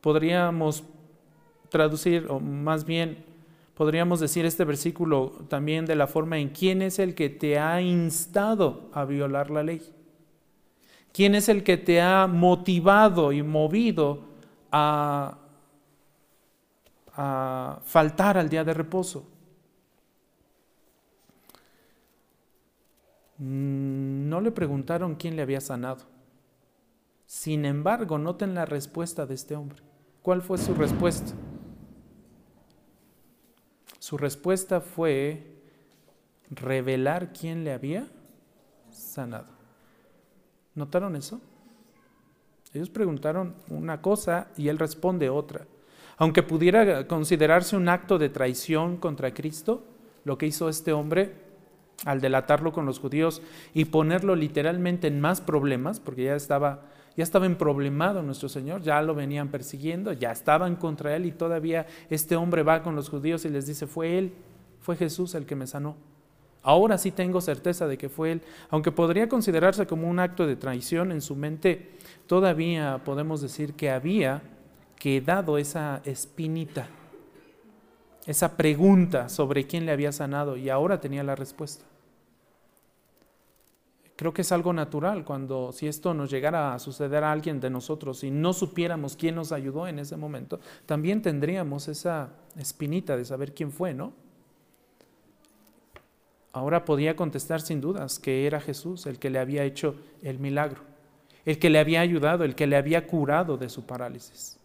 Podríamos 0.00 0.84
traducir, 1.68 2.26
o 2.28 2.40
más 2.40 2.84
bien, 2.84 3.24
podríamos 3.74 4.20
decir 4.20 4.44
este 4.44 4.64
versículo 4.64 5.32
también 5.48 5.86
de 5.86 5.96
la 5.96 6.06
forma 6.06 6.38
en 6.38 6.48
quién 6.48 6.82
es 6.82 6.98
el 6.98 7.14
que 7.14 7.28
te 7.28 7.58
ha 7.58 7.80
instado 7.80 8.90
a 8.92 9.04
violar 9.04 9.50
la 9.50 9.62
ley. 9.62 9.82
¿Quién 11.12 11.34
es 11.34 11.48
el 11.48 11.62
que 11.62 11.76
te 11.76 12.00
ha 12.00 12.26
motivado 12.26 13.30
y 13.30 13.42
movido 13.42 14.22
a 14.72 15.38
a 17.16 17.78
faltar 17.84 18.38
al 18.38 18.48
día 18.48 18.64
de 18.64 18.74
reposo. 18.74 19.24
No 23.38 24.40
le 24.40 24.50
preguntaron 24.50 25.16
quién 25.16 25.36
le 25.36 25.42
había 25.42 25.60
sanado. 25.60 26.04
Sin 27.26 27.64
embargo, 27.64 28.18
noten 28.18 28.54
la 28.54 28.64
respuesta 28.64 29.26
de 29.26 29.34
este 29.34 29.56
hombre. 29.56 29.82
¿Cuál 30.22 30.42
fue 30.42 30.58
su 30.58 30.74
respuesta? 30.74 31.32
Su 33.98 34.18
respuesta 34.18 34.80
fue 34.80 35.60
revelar 36.50 37.32
quién 37.32 37.64
le 37.64 37.72
había 37.72 38.06
sanado. 38.90 39.48
¿Notaron 40.74 41.16
eso? 41.16 41.40
Ellos 42.72 42.90
preguntaron 42.90 43.54
una 43.68 44.02
cosa 44.02 44.48
y 44.56 44.68
él 44.68 44.78
responde 44.78 45.30
otra. 45.30 45.66
Aunque 46.16 46.42
pudiera 46.42 47.06
considerarse 47.08 47.76
un 47.76 47.88
acto 47.88 48.18
de 48.18 48.28
traición 48.28 48.96
contra 48.96 49.32
Cristo, 49.32 49.84
lo 50.24 50.38
que 50.38 50.46
hizo 50.46 50.68
este 50.68 50.92
hombre 50.92 51.43
al 52.04 52.20
delatarlo 52.20 52.72
con 52.72 52.86
los 52.86 52.98
judíos 52.98 53.42
y 53.72 53.86
ponerlo 53.86 54.36
literalmente 54.36 55.06
en 55.06 55.20
más 55.20 55.40
problemas, 55.40 56.00
porque 56.00 56.24
ya 56.24 56.34
estaba, 56.34 56.82
ya 57.16 57.22
estaba 57.22 57.46
emproblemado 57.46 58.22
nuestro 58.22 58.48
Señor, 58.48 58.82
ya 58.82 59.00
lo 59.02 59.14
venían 59.14 59.48
persiguiendo, 59.48 60.12
ya 60.12 60.32
estaban 60.32 60.76
contra 60.76 61.16
él 61.16 61.26
y 61.26 61.32
todavía 61.32 61.86
este 62.10 62.36
hombre 62.36 62.62
va 62.62 62.82
con 62.82 62.96
los 62.96 63.08
judíos 63.08 63.44
y 63.44 63.48
les 63.48 63.66
dice, 63.66 63.86
fue 63.86 64.18
él, 64.18 64.32
fue 64.80 64.96
Jesús 64.96 65.34
el 65.34 65.46
que 65.46 65.56
me 65.56 65.66
sanó. 65.66 65.96
Ahora 66.62 66.96
sí 66.96 67.10
tengo 67.10 67.42
certeza 67.42 67.86
de 67.86 67.98
que 67.98 68.08
fue 68.08 68.32
él, 68.32 68.42
aunque 68.70 68.90
podría 68.90 69.28
considerarse 69.28 69.86
como 69.86 70.08
un 70.08 70.18
acto 70.18 70.46
de 70.46 70.56
traición 70.56 71.12
en 71.12 71.20
su 71.20 71.36
mente, 71.36 71.90
todavía 72.26 73.02
podemos 73.04 73.42
decir 73.42 73.74
que 73.74 73.90
había 73.90 74.42
quedado 74.96 75.58
esa 75.58 76.00
espinita, 76.06 76.88
esa 78.26 78.56
pregunta 78.56 79.28
sobre 79.28 79.66
quién 79.66 79.86
le 79.86 79.92
había 79.92 80.12
sanado 80.12 80.56
y 80.56 80.70
ahora 80.70 81.00
tenía 81.00 81.22
la 81.22 81.36
respuesta. 81.36 81.84
Creo 84.16 84.32
que 84.32 84.42
es 84.42 84.52
algo 84.52 84.72
natural 84.72 85.24
cuando 85.24 85.72
si 85.72 85.88
esto 85.88 86.14
nos 86.14 86.30
llegara 86.30 86.72
a 86.72 86.78
suceder 86.78 87.24
a 87.24 87.32
alguien 87.32 87.60
de 87.60 87.68
nosotros 87.68 88.22
y 88.22 88.30
no 88.30 88.52
supiéramos 88.52 89.16
quién 89.16 89.34
nos 89.34 89.50
ayudó 89.50 89.88
en 89.88 89.98
ese 89.98 90.16
momento, 90.16 90.60
también 90.86 91.20
tendríamos 91.20 91.88
esa 91.88 92.30
espinita 92.56 93.16
de 93.16 93.24
saber 93.24 93.52
quién 93.54 93.72
fue, 93.72 93.92
¿no? 93.92 94.12
Ahora 96.52 96.84
podía 96.84 97.16
contestar 97.16 97.60
sin 97.60 97.80
dudas 97.80 98.20
que 98.20 98.46
era 98.46 98.60
Jesús 98.60 99.06
el 99.06 99.18
que 99.18 99.30
le 99.30 99.40
había 99.40 99.64
hecho 99.64 99.96
el 100.22 100.38
milagro, 100.38 100.82
el 101.44 101.58
que 101.58 101.68
le 101.68 101.80
había 101.80 102.00
ayudado, 102.00 102.44
el 102.44 102.54
que 102.54 102.68
le 102.68 102.76
había 102.76 103.08
curado 103.08 103.56
de 103.56 103.68
su 103.68 103.84
parálisis. 103.84 104.60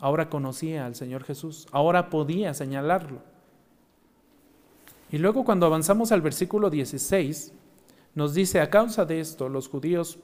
Ahora 0.00 0.30
conocía 0.30 0.86
al 0.86 0.94
Señor 0.94 1.24
Jesús, 1.24 1.66
ahora 1.72 2.08
podía 2.08 2.54
señalarlo. 2.54 3.20
Y 5.12 5.18
luego 5.18 5.44
cuando 5.44 5.66
avanzamos 5.66 6.10
al 6.10 6.22
versículo 6.22 6.70
16, 6.70 7.52
nos 8.14 8.34
dice, 8.34 8.60
a 8.60 8.70
causa 8.70 9.04
de 9.04 9.20
esto, 9.20 9.48
los 9.48 9.68
judíos 9.68 10.18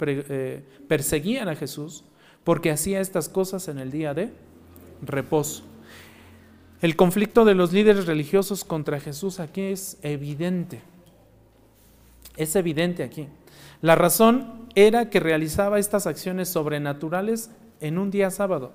eh, 0.00 0.64
perseguían 0.88 1.48
a 1.48 1.56
Jesús 1.56 2.04
porque 2.42 2.70
hacía 2.70 3.00
estas 3.00 3.28
cosas 3.28 3.68
en 3.68 3.78
el 3.78 3.90
día 3.90 4.14
de 4.14 4.32
reposo. 5.02 5.62
El 6.80 6.96
conflicto 6.96 7.44
de 7.44 7.54
los 7.54 7.72
líderes 7.72 8.06
religiosos 8.06 8.64
contra 8.64 9.00
Jesús 9.00 9.38
aquí 9.38 9.62
es 9.62 9.98
evidente. 10.02 10.80
Es 12.36 12.56
evidente 12.56 13.02
aquí. 13.02 13.28
La 13.82 13.94
razón 13.94 14.66
era 14.74 15.10
que 15.10 15.20
realizaba 15.20 15.78
estas 15.78 16.06
acciones 16.06 16.48
sobrenaturales 16.48 17.50
en 17.80 17.98
un 17.98 18.10
día 18.10 18.30
sábado. 18.30 18.72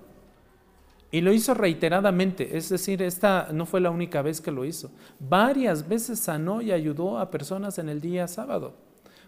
Y 1.12 1.22
lo 1.22 1.32
hizo 1.32 1.54
reiteradamente, 1.54 2.58
es 2.58 2.70
decir, 2.70 3.02
esta 3.02 3.50
no 3.54 3.66
fue 3.66 3.80
la 3.80 3.92
única 3.92 4.22
vez 4.22 4.42
que 4.42 4.52
lo 4.52 4.66
hizo. 4.66 4.92
Varias 5.20 5.88
veces 5.88 6.20
sanó 6.20 6.62
y 6.62 6.72
ayudó 6.72 7.20
a 7.20 7.32
personas 7.32 7.78
en 7.78 7.90
el 7.90 8.02
día 8.02 8.28
sábado. 8.28 8.74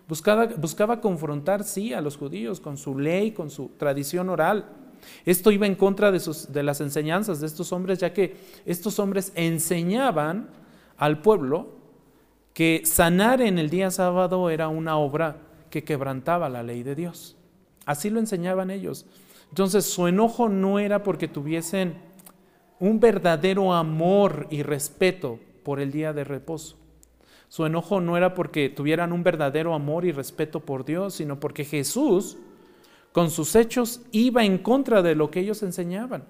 Buscaba, 0.08 1.02
confrontar, 1.02 1.64
sí, 1.64 1.94
a 1.94 2.02
los 2.02 2.18
judíos 2.18 2.62
con 2.62 2.78
su 2.78 2.98
ley, 2.98 3.32
con 3.32 3.50
su 3.50 3.70
tradición 3.78 4.30
oral. 4.30 4.66
Esto 5.26 5.52
iba 5.52 5.66
en 5.66 5.76
contra 5.76 6.12
de, 6.12 6.20
sus, 6.20 6.52
de 6.52 6.64
las 6.64 6.82
enseñanzas 6.82 7.42
de 7.42 7.48
estos 7.48 7.72
hombres, 7.74 8.00
ya 8.00 8.14
que 8.14 8.38
estos 8.66 9.00
hombres 9.00 9.32
enseñaban 9.36 10.50
al 10.98 11.22
pueblo 11.22 11.78
que 12.54 12.82
sanar 12.86 13.42
en 13.42 13.60
el 13.60 13.70
día 13.70 13.92
sábado 13.92 14.50
era 14.50 14.70
una 14.70 14.98
obra 14.98 15.38
que 15.70 15.84
quebrantaba 15.84 16.50
la 16.50 16.64
ley 16.64 16.84
de 16.84 16.96
Dios. 16.96 17.36
Así 17.86 18.10
lo 18.10 18.20
enseñaban 18.20 18.72
ellos. 18.72 19.06
Entonces 19.50 19.86
su 19.86 20.08
enojo 20.08 20.50
no 20.50 20.80
era 20.80 21.04
porque 21.04 21.28
tuviesen 21.28 21.96
un 22.80 23.00
verdadero 23.00 23.74
amor 23.74 24.48
y 24.50 24.64
respeto 24.64 25.40
por 25.64 25.80
el 25.80 25.92
día 25.92 26.14
de 26.14 26.24
reposo. 26.24 26.78
Su 27.50 27.66
enojo 27.66 28.02
no 28.02 28.18
era 28.18 28.34
porque 28.34 28.70
tuvieran 28.70 29.14
un 29.14 29.24
verdadero 29.24 29.74
amor 29.74 30.06
y 30.06 30.12
respeto 30.12 30.60
por 30.60 30.86
Dios, 30.86 31.16
sino 31.16 31.40
porque 31.40 31.64
Jesús 31.64 32.38
con 33.14 33.32
sus 33.32 33.56
hechos 33.56 34.02
iba 34.12 34.44
en 34.44 34.58
contra 34.58 35.02
de 35.02 35.16
lo 35.16 35.32
que 35.32 35.40
ellos 35.40 35.64
enseñaban. 35.64 36.26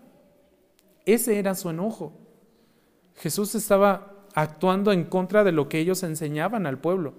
Ese 1.06 1.40
era 1.40 1.56
su 1.56 1.70
enojo. 1.70 2.14
Jesús 3.16 3.56
estaba 3.56 4.14
actuando 4.36 4.92
en 4.92 5.06
contra 5.06 5.44
de 5.44 5.52
lo 5.52 5.68
que 5.68 5.80
ellos 5.80 6.04
enseñaban 6.04 6.66
al 6.68 6.78
pueblo. 6.78 7.14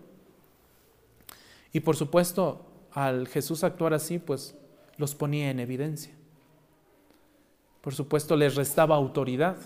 Y 1.72 1.80
por 1.80 1.96
supuesto, 1.96 2.64
al 2.92 3.28
Jesús 3.28 3.64
actuar 3.64 3.94
así, 3.94 4.18
pues 4.18 4.56
los 4.98 5.14
ponía 5.14 5.50
en 5.50 5.60
evidencia. 5.60 6.12
Por 7.80 7.94
supuesto, 7.94 8.36
les 8.36 8.54
restaba 8.54 8.96
autoridad 8.96 9.56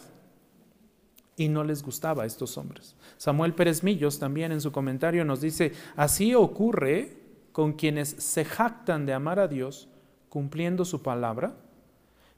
y 1.37 1.49
no 1.49 1.65
les 1.65 1.83
gustaba 1.83 2.23
a 2.23 2.27
estos 2.27 2.57
hombres. 2.59 2.95
Samuel 3.17 3.55
Pérez 3.55 3.83
Millos 3.83 4.19
también 4.19 4.53
en 4.53 4.61
su 4.61 4.71
comentario 4.71 5.25
nos 5.25 5.41
dice, 5.41 5.73
así 5.97 6.35
ocurre 6.35 7.17
con 7.53 7.73
quienes 7.73 8.09
se 8.11 8.45
jactan 8.45 9.07
de 9.07 9.15
amar 9.15 9.39
a 9.39 9.49
Dios 9.49 9.89
cumpliendo 10.29 10.85
su 10.85 11.03
palabra, 11.03 11.55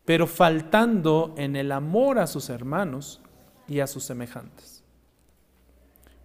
pero 0.04 0.26
faltando 0.26 1.34
en 1.36 1.56
el 1.56 1.72
amor 1.72 2.18
a 2.18 2.26
sus 2.26 2.50
hermanos 2.50 3.20
y 3.68 3.80
a 3.80 3.86
sus 3.86 4.04
semejantes. 4.04 4.84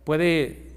Puede, 0.04 0.72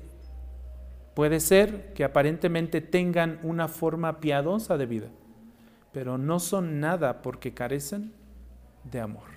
puede 1.14 1.40
ser 1.40 1.92
que 1.94 2.04
aparentemente 2.04 2.80
tengan 2.80 3.40
una 3.42 3.68
forma 3.68 4.20
piadosa 4.20 4.76
de 4.76 4.86
vida, 4.86 5.08
pero 5.92 6.18
no 6.18 6.40
son 6.40 6.80
nada 6.80 7.22
porque 7.22 7.52
carecen 7.54 8.12
de 8.84 9.00
amor. 9.00 9.28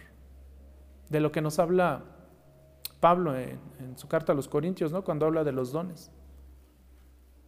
De 1.10 1.20
lo 1.20 1.32
que 1.32 1.42
nos 1.42 1.60
habla 1.60 2.04
Pablo 3.00 3.38
en, 3.38 3.60
su 3.98 4.08
carta 4.08 4.32
a 4.32 4.36
los 4.36 4.48
Corintios, 4.48 4.92
¿no? 4.92 5.04
Cuando 5.04 5.26
habla 5.26 5.44
de 5.44 5.52
los 5.52 5.72
dones. 5.72 6.10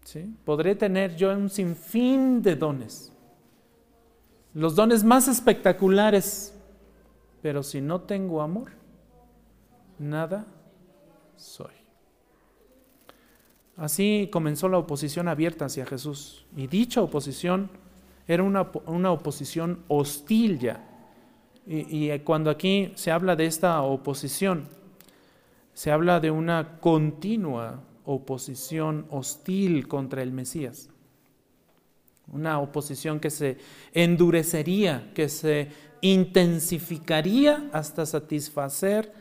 ¿Sí? 0.04 0.36
Podré 0.46 0.76
tener 0.76 1.16
yo 1.16 1.36
un 1.36 1.50
sinfín 1.50 2.42
de 2.42 2.56
dones. 2.56 3.12
Los 4.54 4.76
dones 4.76 5.04
más 5.04 5.28
espectaculares. 5.28 6.54
Pero 7.42 7.64
si 7.64 7.82
no 7.82 8.02
tengo 8.02 8.42
amor, 8.42 8.72
nada 9.98 10.46
soy. 11.36 11.74
Así 13.76 14.30
comenzó 14.32 14.68
la 14.70 14.80
oposición 14.80 15.28
abierta 15.28 15.66
hacia 15.66 15.86
Jesús. 15.86 16.46
Y 16.56 16.68
dicha 16.68 17.02
oposición 17.02 17.70
era 18.28 18.44
una, 18.44 18.70
una 18.86 19.12
oposición 19.12 19.84
hostil 19.88 20.60
ya. 20.60 20.84
Y, 21.66 22.12
y, 22.12 22.20
cuando 22.20 22.50
aquí 22.50 22.92
se 22.96 23.12
habla 23.12 23.36
de 23.36 23.46
esta 23.46 23.82
oposición, 23.82 24.68
se 25.74 25.92
habla 25.92 26.20
de 26.20 26.32
una 26.32 26.80
continua 26.80 27.84
oposición 28.06 29.06
hostil 29.10 29.88
contra 29.88 30.24
el 30.24 30.32
Mesías. 30.32 30.90
Una 32.32 32.60
oposición 32.60 33.20
que 33.20 33.30
se 33.30 33.58
endurecería, 33.94 35.12
que 35.14 35.30
se 35.30 35.70
intensificaría 36.02 37.70
hasta 37.74 38.06
satisfacer 38.06 39.12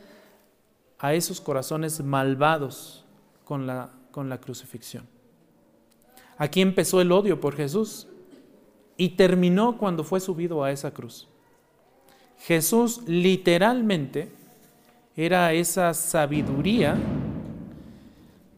a 0.99 1.13
esos 1.13 1.39
corazones 1.41 2.01
malvados 2.03 3.05
con 3.43 3.67
la, 3.67 3.91
con 4.11 4.29
la 4.29 4.39
crucifixión. 4.39 5.05
Aquí 6.37 6.61
empezó 6.61 7.01
el 7.01 7.11
odio 7.11 7.39
por 7.39 7.55
Jesús 7.55 8.07
y 8.97 9.09
terminó 9.09 9.77
cuando 9.77 10.03
fue 10.03 10.19
subido 10.19 10.63
a 10.63 10.71
esa 10.71 10.91
cruz. 10.91 11.27
Jesús 12.39 13.01
literalmente 13.07 14.29
era 15.15 15.53
esa 15.53 15.93
sabiduría, 15.93 16.95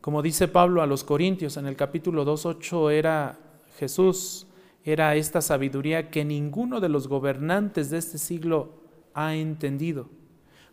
como 0.01 0.21
dice 0.21 0.47
Pablo 0.47 0.81
a 0.81 0.87
los 0.87 1.03
Corintios 1.03 1.57
en 1.57 1.65
el 1.65 1.75
capítulo 1.75 2.25
2.8, 2.25 2.91
era 2.91 3.37
Jesús, 3.77 4.47
era 4.83 5.15
esta 5.15 5.41
sabiduría 5.41 6.09
que 6.09 6.25
ninguno 6.25 6.79
de 6.79 6.89
los 6.89 7.07
gobernantes 7.07 7.89
de 7.89 7.97
este 7.97 8.17
siglo 8.17 8.73
ha 9.13 9.35
entendido. 9.35 10.09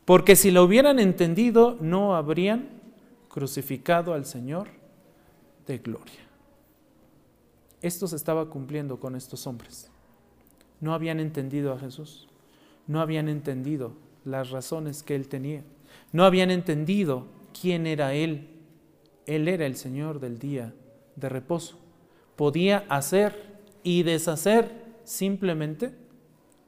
Porque 0.05 0.37
si 0.37 0.51
lo 0.51 0.63
hubieran 0.63 0.99
entendido, 1.01 1.77
no 1.81 2.15
habrían 2.15 2.69
crucificado 3.29 4.15
al 4.15 4.25
Señor 4.25 4.69
de 5.67 5.79
gloria. 5.79 6.26
Esto 7.87 8.09
se 8.09 8.17
estaba 8.17 8.51
cumpliendo 8.51 8.99
con 8.99 9.15
estos 9.15 9.47
hombres. 9.47 9.93
No 10.81 10.93
habían 10.93 11.21
entendido 11.21 11.73
a 11.73 11.79
Jesús, 11.79 12.27
no 12.89 13.01
habían 13.01 13.29
entendido 13.29 13.93
las 14.25 14.51
razones 14.51 15.05
que 15.05 15.15
él 15.15 15.29
tenía, 15.29 15.63
no 16.11 16.25
habían 16.25 16.51
entendido 16.51 17.27
quién 17.59 17.87
era 17.87 18.13
él. 18.13 18.51
Él 19.27 19.47
era 19.47 19.67
el 19.67 19.77
Señor 19.77 20.19
del 20.19 20.41
día 20.41 20.75
de 21.15 21.29
reposo. 21.29 21.79
Podía 22.35 22.85
hacer 22.89 23.61
y 23.85 24.03
deshacer 24.03 24.85
simplemente 25.05 25.95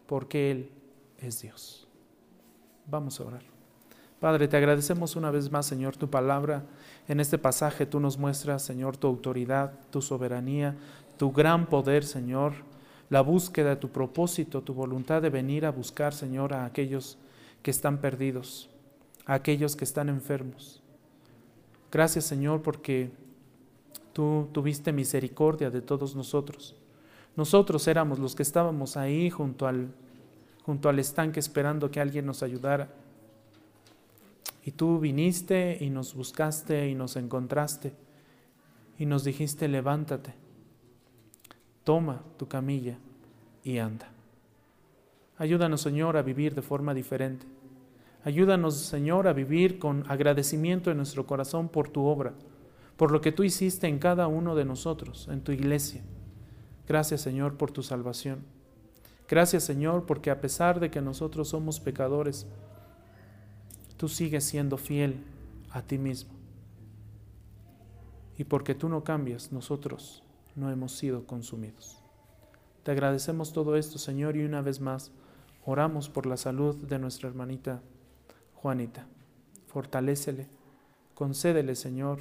porque 0.06 0.52
Él 0.52 0.70
es 1.18 1.42
Dios. 1.42 1.88
Vamos 2.86 3.18
a 3.18 3.24
orar. 3.24 3.42
Padre, 4.20 4.48
te 4.48 4.56
agradecemos 4.56 5.14
una 5.14 5.30
vez 5.30 5.50
más, 5.50 5.66
Señor, 5.66 5.96
tu 5.96 6.10
palabra. 6.10 6.64
En 7.06 7.20
este 7.20 7.38
pasaje 7.38 7.86
tú 7.86 8.00
nos 8.00 8.18
muestras, 8.18 8.62
Señor, 8.62 8.96
tu 8.96 9.06
autoridad, 9.06 9.72
tu 9.90 10.02
soberanía, 10.02 10.76
tu 11.18 11.32
gran 11.32 11.66
poder, 11.66 12.04
Señor, 12.04 12.54
la 13.10 13.20
búsqueda 13.20 13.70
de 13.70 13.76
tu 13.76 13.90
propósito, 13.90 14.62
tu 14.62 14.72
voluntad 14.72 15.20
de 15.20 15.30
venir 15.30 15.66
a 15.66 15.70
buscar, 15.70 16.14
Señor, 16.14 16.54
a 16.54 16.64
aquellos 16.64 17.18
que 17.62 17.70
están 17.70 17.98
perdidos, 17.98 18.70
a 19.26 19.34
aquellos 19.34 19.76
que 19.76 19.84
están 19.84 20.08
enfermos. 20.08 20.82
Gracias, 21.90 22.24
Señor, 22.24 22.62
porque 22.62 23.10
tú 24.12 24.48
tuviste 24.52 24.92
misericordia 24.92 25.70
de 25.70 25.80
todos 25.80 26.14
nosotros. 26.14 26.76
Nosotros 27.36 27.86
éramos 27.88 28.18
los 28.18 28.34
que 28.34 28.42
estábamos 28.42 28.96
ahí 28.96 29.30
junto 29.30 29.66
al, 29.66 29.88
junto 30.64 30.88
al 30.88 30.98
estanque 30.98 31.40
esperando 31.40 31.90
que 31.90 32.00
alguien 32.00 32.26
nos 32.26 32.42
ayudara. 32.42 32.88
Y 34.64 34.72
tú 34.72 34.98
viniste 34.98 35.78
y 35.80 35.88
nos 35.88 36.14
buscaste 36.14 36.88
y 36.88 36.94
nos 36.94 37.16
encontraste 37.16 37.94
y 38.98 39.06
nos 39.06 39.24
dijiste, 39.24 39.66
levántate 39.66 40.47
toma 41.88 42.20
tu 42.36 42.46
camilla 42.46 42.98
y 43.64 43.78
anda. 43.78 44.10
Ayúdanos, 45.38 45.80
Señor, 45.80 46.18
a 46.18 46.22
vivir 46.22 46.54
de 46.54 46.60
forma 46.60 46.92
diferente. 46.92 47.46
Ayúdanos, 48.24 48.76
Señor, 48.76 49.26
a 49.26 49.32
vivir 49.32 49.78
con 49.78 50.04
agradecimiento 50.06 50.90
en 50.90 50.98
nuestro 50.98 51.26
corazón 51.26 51.70
por 51.70 51.88
tu 51.88 52.04
obra, 52.04 52.34
por 52.98 53.10
lo 53.10 53.22
que 53.22 53.32
tú 53.32 53.42
hiciste 53.42 53.86
en 53.86 53.98
cada 53.98 54.26
uno 54.26 54.54
de 54.54 54.66
nosotros, 54.66 55.28
en 55.32 55.40
tu 55.40 55.50
iglesia. 55.50 56.02
Gracias, 56.86 57.22
Señor, 57.22 57.56
por 57.56 57.70
tu 57.70 57.82
salvación. 57.82 58.44
Gracias, 59.26 59.64
Señor, 59.64 60.04
porque 60.04 60.30
a 60.30 60.42
pesar 60.42 60.80
de 60.80 60.90
que 60.90 61.00
nosotros 61.00 61.48
somos 61.48 61.80
pecadores, 61.80 62.46
tú 63.96 64.08
sigues 64.08 64.44
siendo 64.44 64.76
fiel 64.76 65.24
a 65.70 65.80
ti 65.80 65.96
mismo. 65.96 66.34
Y 68.36 68.44
porque 68.44 68.74
tú 68.74 68.90
no 68.90 69.04
cambias, 69.04 69.52
nosotros 69.52 70.22
no 70.58 70.70
hemos 70.70 70.92
sido 70.92 71.26
consumidos. 71.26 72.02
Te 72.82 72.90
agradecemos 72.90 73.52
todo 73.52 73.76
esto, 73.76 73.98
Señor, 73.98 74.36
y 74.36 74.44
una 74.44 74.62
vez 74.62 74.80
más 74.80 75.12
oramos 75.64 76.08
por 76.08 76.26
la 76.26 76.36
salud 76.36 76.76
de 76.76 76.98
nuestra 76.98 77.28
hermanita 77.28 77.82
Juanita. 78.54 79.06
Fortalécele, 79.66 80.48
Concédele, 81.18 81.74
Señor, 81.74 82.20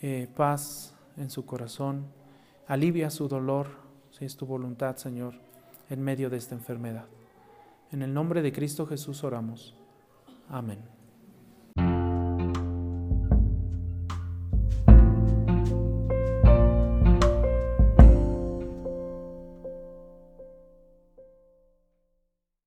eh, 0.00 0.28
paz 0.34 0.96
en 1.16 1.30
su 1.30 1.46
corazón. 1.46 2.06
Alivia 2.66 3.08
su 3.08 3.28
dolor, 3.28 3.68
si 4.10 4.24
es 4.24 4.36
tu 4.36 4.46
voluntad, 4.46 4.96
Señor, 4.96 5.34
en 5.90 6.02
medio 6.02 6.28
de 6.28 6.38
esta 6.38 6.56
enfermedad. 6.56 7.06
En 7.92 8.02
el 8.02 8.12
nombre 8.12 8.42
de 8.42 8.52
Cristo 8.52 8.84
Jesús 8.84 9.22
oramos. 9.22 9.76
Amén. 10.48 11.01